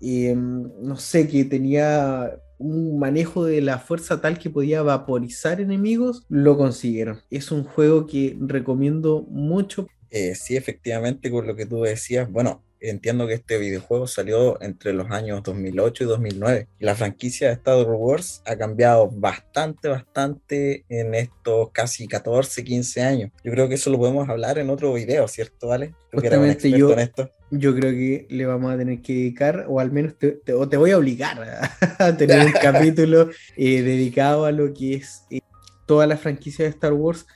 [0.00, 6.24] em, no sé, que tenía un manejo de la fuerza tal que podía vaporizar enemigos,
[6.28, 7.20] lo consiguieron.
[7.30, 9.88] Es un juego que recomiendo mucho.
[10.10, 14.92] Eh, sí, efectivamente, con lo que tú decías, bueno, entiendo que este videojuego salió entre
[14.92, 16.68] los años 2008 y 2009.
[16.78, 23.30] La franquicia de Star Wars ha cambiado bastante, bastante en estos casi 14, 15 años.
[23.44, 25.94] Yo creo que eso lo podemos hablar en otro video, ¿cierto, Vale?
[26.12, 26.94] Justamente yo,
[27.50, 30.90] yo creo que le vamos a tener que dedicar, o al menos te, te, voy
[30.90, 35.40] a obligar a, tener un capítulo eh, dedicado a lo que es eh,
[35.86, 37.26] toda la franquicia de Star Wars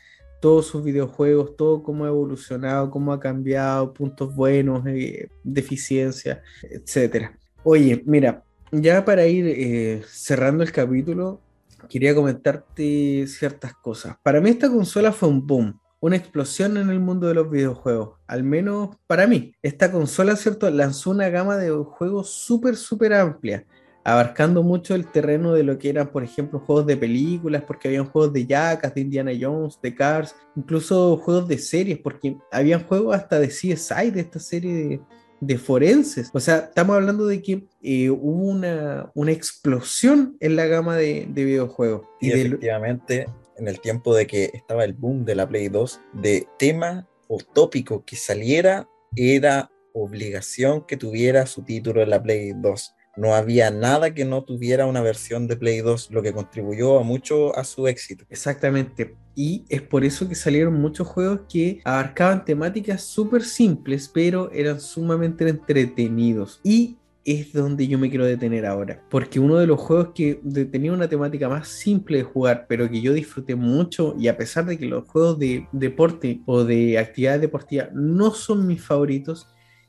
[0.44, 7.38] todos sus videojuegos, todo cómo ha evolucionado, cómo ha cambiado, puntos buenos, eh, deficiencias, etcétera.
[7.62, 11.40] Oye, mira, ya para ir eh, cerrando el capítulo,
[11.88, 14.18] quería comentarte ciertas cosas.
[14.22, 18.18] Para mí esta consola fue un boom, una explosión en el mundo de los videojuegos,
[18.26, 19.54] al menos para mí.
[19.62, 20.68] Esta consola, ¿cierto?
[20.68, 23.64] Lanzó una gama de juegos súper, súper amplia,
[24.04, 28.04] abarcando mucho el terreno de lo que eran, por ejemplo, juegos de películas, porque habían
[28.04, 33.16] juegos de Jackass, de Indiana Jones, de Cars, incluso juegos de series, porque habían juegos
[33.16, 35.00] hasta de CSI, de esta serie de,
[35.40, 36.28] de forenses.
[36.34, 41.26] O sea, estamos hablando de que eh, hubo una, una, explosión en la gama de,
[41.30, 42.02] de videojuegos.
[42.20, 43.26] Y, efectivamente,
[43.56, 47.38] en el tiempo de que estaba el boom de la Play 2, de tema o
[47.38, 53.70] tópico que saliera, era obligación que tuviera su título en la Play 2 no había
[53.70, 57.64] nada que no tuviera una versión de Play 2, lo que contribuyó a mucho a
[57.64, 58.24] su éxito.
[58.28, 59.16] Exactamente.
[59.34, 64.80] Y es por eso que salieron muchos juegos que abarcaban temáticas súper simples, pero eran
[64.80, 66.60] sumamente entretenidos.
[66.62, 69.02] Y es donde yo me quiero detener ahora.
[69.10, 73.00] Porque uno de los juegos que tenía una temática más simple de jugar, pero que
[73.00, 77.40] yo disfruté mucho, y a pesar de que los juegos de deporte o de actividad
[77.40, 79.48] deportiva no son mis favoritos,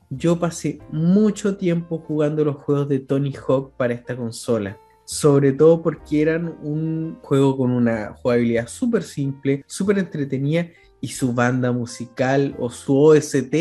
[0.09, 4.79] yo pasé mucho tiempo jugando los juegos de Tony Hawk para esta consola.
[5.03, 10.67] Sobre todo porque eran un juego con una jugabilidad súper simple, súper entretenida
[11.01, 13.55] y su banda musical o su OST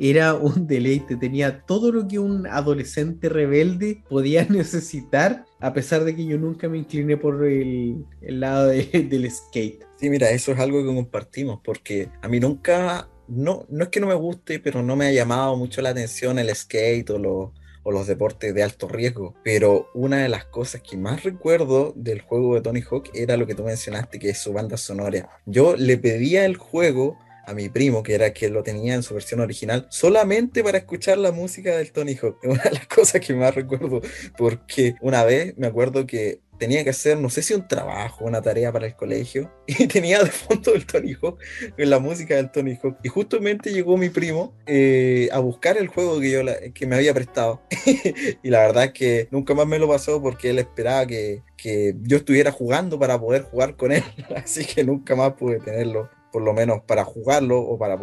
[0.00, 1.16] era un deleite.
[1.16, 6.68] Tenía todo lo que un adolescente rebelde podía necesitar, a pesar de que yo nunca
[6.68, 9.84] me incliné por el, lado del skate.
[9.98, 14.00] Sí, mira, eso es algo que compartimos, porque a mí nunca no, no es que
[14.00, 17.92] no me guste, pero no me ha llamado mucho la atención el skate o, o
[17.92, 19.34] los deportes de alto riesgo.
[19.44, 23.46] Pero una de las cosas que más recuerdo del juego de Tony Hawk era lo
[23.46, 25.28] que tú mencionaste, que es su banda sonora.
[25.46, 27.18] Yo le pedía el juego
[27.50, 31.18] a mi primo, que era que lo tenía en su versión original, solamente para escuchar
[31.18, 32.38] la música del Tony Hawk.
[32.44, 34.00] Una de las cosas que más recuerdo,
[34.38, 38.42] porque una vez me acuerdo que tenía que hacer, no sé si un trabajo, una
[38.42, 41.38] tarea para el colegio, y tenía de fondo el Tony Hawk,
[41.76, 42.98] la música del Tony Hawk.
[43.02, 46.42] Y justamente llegó mi primo eh, a buscar el juego que, yo
[46.72, 47.62] que me había prestado.
[48.42, 51.94] y la verdad es que nunca más me lo pasó porque él esperaba que, que
[52.02, 54.04] yo estuviera jugando para poder jugar con él.
[54.36, 57.98] Así que nunca más pude tenerlo por lo menos para jugarlo o para,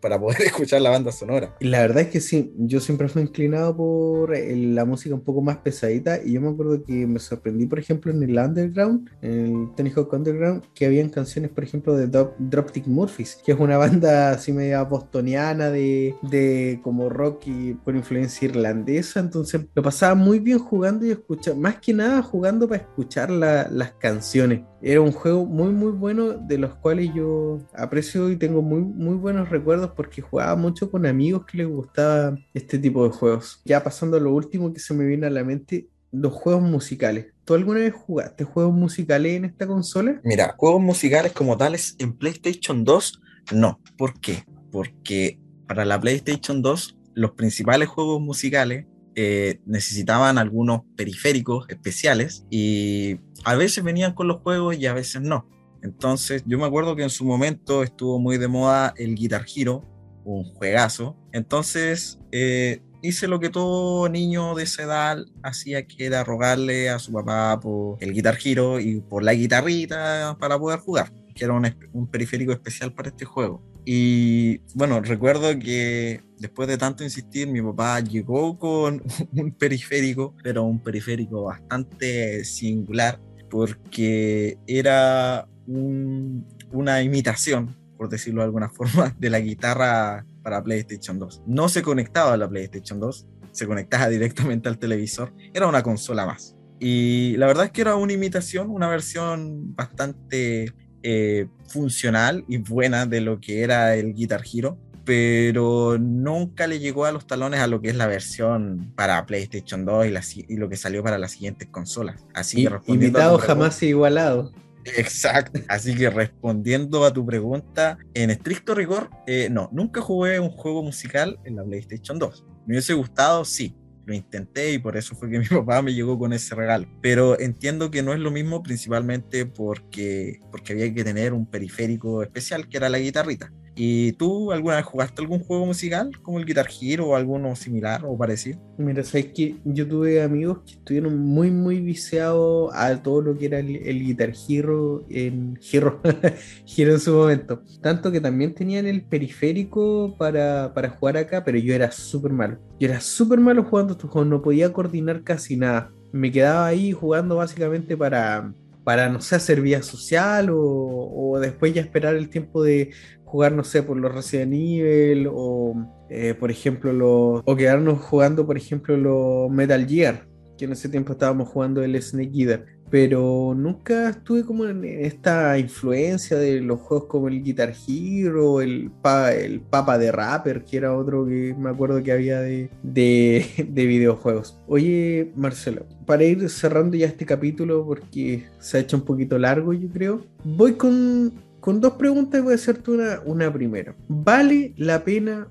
[0.00, 1.54] para poder escuchar la banda sonora.
[1.60, 5.42] La verdad es que sí, yo siempre fui inclinado por eh, la música un poco
[5.42, 9.46] más pesadita y yo me acuerdo que me sorprendí, por ejemplo, en el Underground, en
[9.46, 13.76] el Tony Hawk Underground, que habían canciones, por ejemplo, de Dropkick Murphys, que es una
[13.76, 20.14] banda así media bostoniana de, de como rock y con influencia irlandesa, entonces lo pasaba
[20.14, 24.62] muy bien jugando y escuchando, más que nada jugando para escuchar las canciones.
[24.84, 29.14] Era un juego muy muy bueno de los cuales yo aprecio y tengo muy, muy
[29.14, 33.60] buenos recuerdos porque jugaba mucho con amigos que les gustaba este tipo de juegos.
[33.64, 37.26] Ya pasando a lo último que se me viene a la mente, los juegos musicales.
[37.44, 40.20] ¿Tú alguna vez jugaste juegos musicales en esta consola?
[40.24, 43.20] Mira, juegos musicales como tales en PlayStation 2,
[43.52, 43.80] no.
[43.96, 44.44] ¿Por qué?
[44.70, 53.18] Porque para la PlayStation 2 los principales juegos musicales eh, necesitaban algunos periféricos especiales y
[53.44, 55.48] a veces venían con los juegos y a veces no.
[55.82, 59.84] Entonces, yo me acuerdo que en su momento estuvo muy de moda el Guitar Hero,
[60.24, 61.16] un juegazo.
[61.32, 66.98] Entonces, eh, hice lo que todo niño de esa edad hacía, que era rogarle a
[66.98, 71.52] su papá por el Guitar Hero y por la guitarrita para poder jugar, que era
[71.54, 73.62] un, periférico especial para este juego.
[73.84, 79.02] Y bueno, recuerdo que después de tanto insistir, mi papá llegó con
[79.36, 83.20] un periférico, pero un periférico bastante singular,
[83.50, 91.42] porque era una imitación, por decirlo de alguna forma, de la guitarra para PlayStation 2.
[91.46, 96.26] No se conectaba a la PlayStation 2, se conectaba directamente al televisor, era una consola
[96.26, 96.56] más.
[96.78, 100.72] Y la verdad es que era una imitación, una versión bastante
[101.02, 107.04] eh, funcional y buena de lo que era el Guitar Hero, pero nunca le llegó
[107.04, 110.06] a los talones a lo que es la versión para PlayStation 2
[110.48, 112.24] y, lo que salió para las siguientes consolas.
[112.34, 114.52] Así que imitado jamás igualado.
[114.84, 115.60] Exacto.
[115.68, 120.82] Así que respondiendo a tu pregunta, en estricto rigor, eh, no, nunca jugué un juego
[120.82, 122.44] musical en la PlayStation 2.
[122.66, 123.74] Me hubiese gustado, sí.
[124.04, 126.86] Lo intenté y por eso fue que mi papá me llegó con ese regalo.
[127.00, 132.22] Pero entiendo que no es lo mismo principalmente porque, porque había que tener un periférico
[132.22, 133.52] especial que era la guitarrita.
[133.84, 138.04] ¿Y tú alguna vez jugaste algún juego musical como el Guitar Hero o alguno similar
[138.04, 138.60] o parecido?
[138.78, 143.46] Mira, sabes que yo tuve amigos que estuvieron muy, muy viciados a todo lo que
[143.46, 146.00] era el, Guitar Hero en Hero,
[146.76, 147.64] Hero en su momento.
[147.80, 152.58] Tanto que también tenían el periférico para, para jugar acá, pero yo era súper malo.
[152.78, 155.90] Yo era súper malo jugando estos juegos, no podía coordinar casi nada.
[156.12, 158.54] Me quedaba ahí jugando básicamente para,
[158.84, 162.90] para, no sé, hacer vía social o, o, después ya esperar el tiempo de
[163.32, 165.74] jugar, no sé, por los Resident Evil o,
[166.10, 170.26] eh, por ejemplo, los, o quedarnos jugando, por ejemplo, los Metal Gear,
[170.58, 172.66] que en ese tiempo estábamos jugando el Snake Eater.
[172.90, 178.90] Pero nunca estuve como en esta influencia de los juegos como el Guitar Hero, el,
[179.34, 183.86] el Papa de Rapper, que era otro que me acuerdo que había de, de, de
[183.86, 184.62] videojuegos.
[184.66, 189.72] Oye, Marcelo, para ir cerrando ya este capítulo, porque se ha hecho un poquito largo,
[189.72, 191.32] yo creo, voy con
[191.62, 193.94] con dos preguntas voy a hacerte una, una primero.
[194.08, 195.46] ¿Vale la pena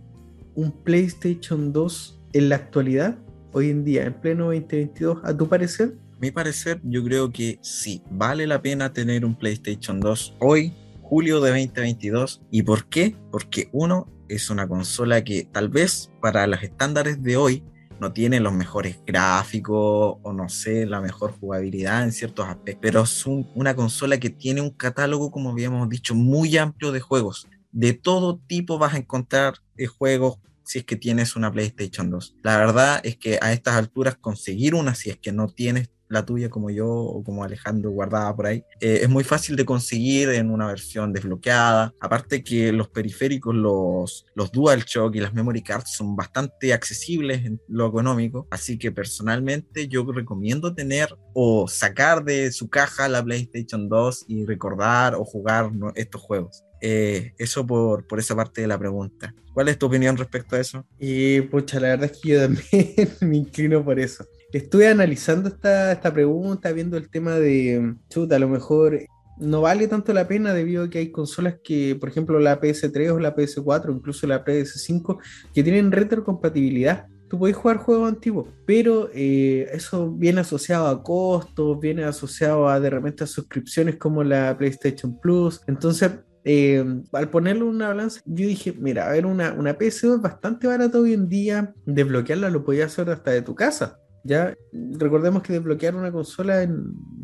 [0.56, 3.18] un PlayStation 2 en la actualidad,
[3.54, 5.96] hoy en día, en pleno 2022, a tu parecer?
[6.20, 11.40] Mi parecer, yo creo que sí, vale la pena tener un PlayStation 2 hoy, julio
[11.40, 12.42] de 2022.
[12.52, 13.16] ¿Y por qué?
[13.32, 17.64] Porque uno es una consola que tal vez para los estándares de hoy
[18.02, 23.04] no tiene los mejores gráficos o no sé, la mejor jugabilidad en ciertos aspectos, pero
[23.04, 27.48] es una consola que tiene un catálogo, como habíamos dicho, muy amplio de juegos.
[27.72, 32.38] De todo tipo vas a encontrar eh, juegos si es que tienes una PlayStation 2.
[32.42, 36.26] La verdad es que a estas alturas conseguir una, si es que no tienes la
[36.26, 40.30] tuya como yo o como Alejandro guardada por ahí, eh, es muy fácil de conseguir
[40.30, 41.94] en una versión desbloqueada.
[42.00, 47.62] Aparte que los periféricos, los, los DualShock y las Memory Cards son bastante accesibles en
[47.68, 48.48] lo económico.
[48.52, 54.46] Así que personalmente yo recomiendo tener o sacar de su caja la PlayStation 2 y
[54.46, 56.64] recordar o jugar estos juegos.
[56.82, 59.34] Eh, eso por, por, esa parte de la pregunta.
[59.54, 60.86] ¿Cuál es tu opinión respecto a eso?
[61.00, 64.26] Y pucha, la verdad es que yo también me inclino por eso
[64.60, 69.00] estuve analizando esta, esta pregunta, viendo el tema de, chuta, a lo mejor
[69.42, 73.12] no vale tanto la pena debido a que hay consolas que, por ejemplo, la PS3
[73.12, 75.18] o la PS4, incluso la PS5,
[75.54, 77.08] que tienen retrocompatibilidad.
[77.28, 82.80] Tú podés jugar juegos antiguos, pero eh, eso viene asociado a costos, viene asociado a
[82.80, 85.62] de repente a suscripciones como la PlayStation Plus.
[85.66, 86.12] Entonces,
[86.44, 86.84] eh,
[87.14, 90.68] al ponerlo en una balanza, yo dije, mira, a ver, una, una PS2 es bastante
[90.68, 93.98] barata hoy en día, desbloquearla lo podías hacer hasta de tu casa.
[94.24, 96.68] Ya recordemos que desbloquear una consola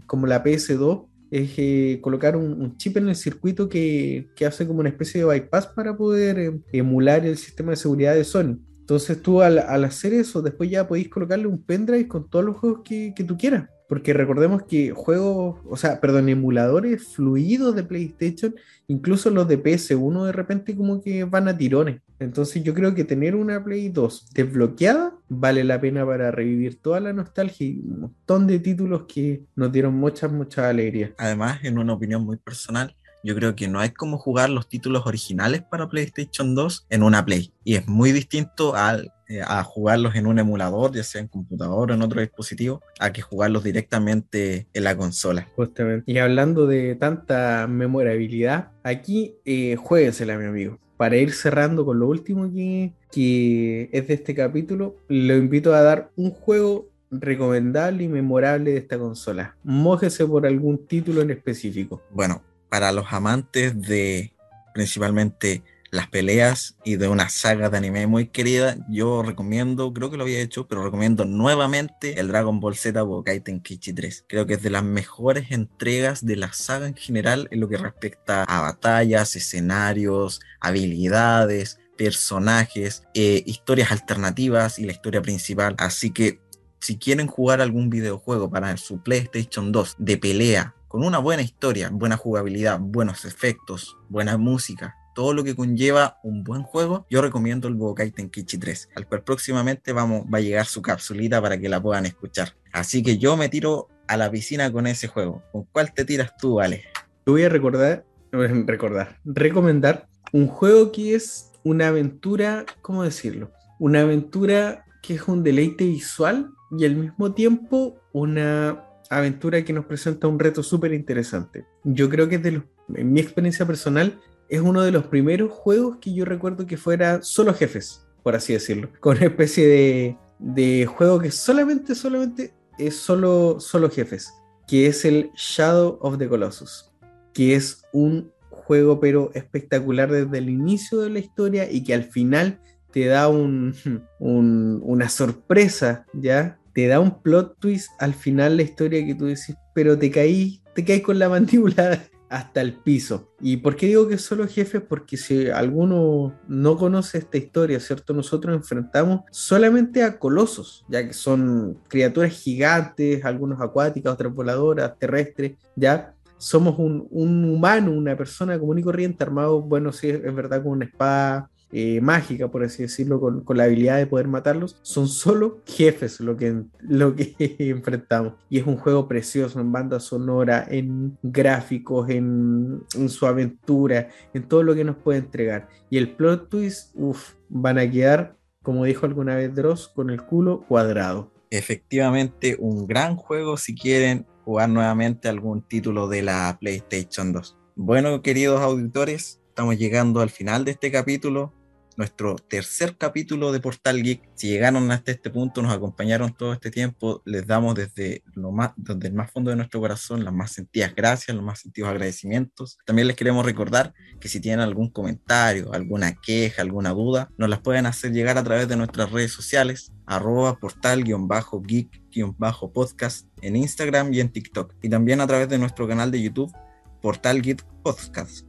[0.06, 4.90] como la PS2 es eh, colocar un, chip en el circuito que, hace como una
[4.90, 8.60] especie de bypass para poder eh, emular el sistema de seguridad de Sony.
[8.80, 12.82] Entonces tú al, hacer eso, después ya podéis colocarle un pendrive con todos los juegos
[12.84, 13.70] que, que tú quieras.
[13.88, 18.56] Porque recordemos que juegos, o sea, perdón, emuladores fluidos de PlayStation,
[18.88, 22.02] incluso los de PS1 de repente como que van a tirones.
[22.20, 27.00] Entonces yo creo que tener una Play 2 desbloqueada vale la pena para revivir toda
[27.00, 31.12] la nostalgia y un montón de títulos que nos dieron muchas, muchas alegrías.
[31.18, 35.06] Además, en una opinión muy personal, yo creo que no hay como jugar los títulos
[35.06, 37.52] originales para PlayStation 2 en una Play.
[37.64, 41.92] Y es muy distinto al, eh, a jugarlos en un emulador, ya sea en computador
[41.92, 45.48] o en otro dispositivo, a que jugarlos directamente en la consola.
[45.56, 46.10] Justamente.
[46.12, 50.80] Y hablando de tanta memorabilidad, aquí eh, jueguensela, mi amigo.
[50.96, 55.82] Para ir cerrando con lo último que, que es de este capítulo, lo invito a
[55.82, 59.56] dar un juego recomendable y memorable de esta consola.
[59.64, 62.02] Mójese por algún título en específico.
[62.12, 64.34] Bueno, para los amantes de
[64.74, 70.18] principalmente las peleas y de una saga de anime muy querida, yo recomiendo, creo que
[70.18, 74.26] lo había hecho, pero recomiendo nuevamente el Dragon Ball Z Budokai Tenkaichi 3.
[74.28, 77.78] Creo que es de las mejores entregas de la saga en general en lo que
[77.78, 85.76] respecta a batallas, escenarios, habilidades, personajes, eh, historias alternativas y la historia principal.
[85.78, 86.40] Así que
[86.80, 91.90] si quieren jugar algún videojuego para su PlayStation 2 de pelea con una buena historia,
[91.92, 97.68] buena jugabilidad, buenos efectos, buena música, todo lo que conlleva un buen juego, yo recomiendo
[97.68, 101.68] el Budokai Tenkaichi 3, al cual próximamente vamos, va a llegar su capsulita para que
[101.70, 102.56] la puedan escuchar.
[102.72, 105.42] Así que yo me tiro a la piscina con ese juego.
[105.52, 106.84] ¿Con cuál te tiras tú, Ale?
[107.26, 113.52] Te voy a recordar, recordar, recomendar un juego que es una aventura, ¿cómo decirlo?
[113.80, 119.86] Una aventura que es un deleite visual y al mismo tiempo una aventura que nos
[119.86, 121.66] presenta un reto súper interesante.
[121.84, 122.62] Yo creo que de
[122.96, 127.22] en mi experiencia personal es uno de los primeros juegos que yo recuerdo que fuera
[127.22, 133.60] solo jefes, por así decirlo, con una especie de, juego que solamente, solamente es solo,
[133.60, 134.34] solo jefes,
[134.68, 136.92] que es el Shadow of the Colossus,
[137.34, 142.04] que es un juego, pero espectacular desde el inicio de la historia y que al
[142.04, 142.60] final
[142.92, 143.74] te da un,
[144.20, 146.60] una sorpresa, ¿ya?
[146.78, 150.62] Te da un plot twist al final la historia que tú decís, pero te caí,
[150.76, 153.34] te caí con la mandíbula hasta el piso.
[153.42, 154.84] ¿Y por qué digo que solo jefes?
[154.88, 158.14] Porque si alguno no conoce esta historia, ¿cierto?
[158.14, 165.54] Nosotros enfrentamos solamente a colosos, ya que son criaturas gigantes, algunos acuáticas, otras voladoras, terrestres,
[165.76, 166.14] ¿ya?
[166.38, 170.74] Somos un, un humano, una persona común y corriente, armado, bueno, sí, es verdad, con
[170.74, 175.62] una espada, eh, mágica, por así decirlo, con, la habilidad de poder matarlos, son solo
[175.66, 178.34] jefes lo que, lo que enfrentamos.
[178.50, 184.64] Y es un juego precioso en banda sonora, en gráficos, en, su aventura, en todo
[184.64, 185.68] lo que nos puede entregar.
[185.90, 190.22] Y el plot twist, uff, van a quedar, como dijo alguna vez Dross, con el
[190.24, 191.32] culo cuadrado.
[191.50, 197.58] Efectivamente, un gran juego si quieren jugar nuevamente algún título de la PlayStation 2.
[197.76, 201.52] Bueno, queridos auditores, estamos llegando al final de este capítulo
[201.98, 204.22] nuestro tercer capítulo de Portal Geek.
[204.36, 208.54] Si llegaron hasta este punto, nos acompañaron todo este tiempo, les damos desde, lo
[209.02, 212.78] el más fondo de nuestro corazón las más sentidas gracias, los más sentidos agradecimientos.
[212.86, 217.62] También les queremos recordar que si tienen algún comentario, alguna queja, alguna duda, nos las
[217.62, 224.32] pueden hacer llegar a través de nuestras redes sociales, arroba portal-geek-podcast en Instagram y en
[224.32, 224.76] TikTok.
[224.84, 226.56] Y también a través de nuestro canal de YouTube,
[227.02, 228.47] Portal Geek Podcast.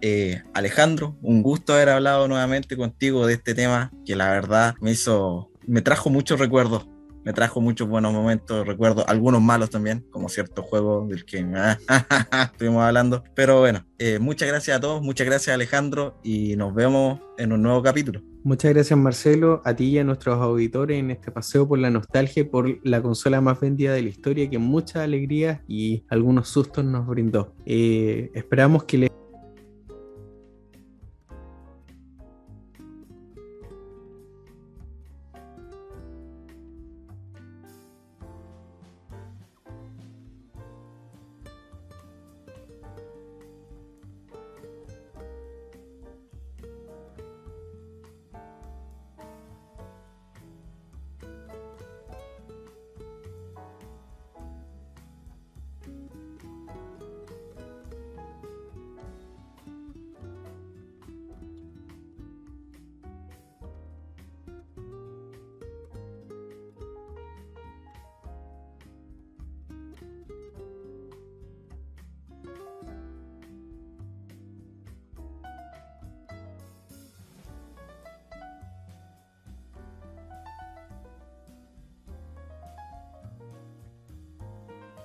[0.00, 4.92] Eh, Alejandro, un gusto haber hablado nuevamente contigo de este tema que la verdad me
[4.92, 6.88] hizo, me trajo muchos recuerdos,
[7.24, 11.38] me trajo muchos buenos momentos, recuerdo algunos malos también, como cierto juego del que
[12.52, 13.24] estuvimos hablando.
[13.34, 17.62] Pero bueno, eh, muchas gracias a todos, muchas gracias Alejandro y nos vemos en un
[17.62, 18.22] nuevo capítulo.
[18.44, 22.48] Muchas gracias Marcelo, a ti y a nuestros auditores en este paseo por la nostalgia,
[22.48, 27.06] por la consola más vendida de la historia que mucha alegría y algunos sustos nos
[27.06, 27.52] brindó.
[27.66, 29.10] Eh, esperamos que les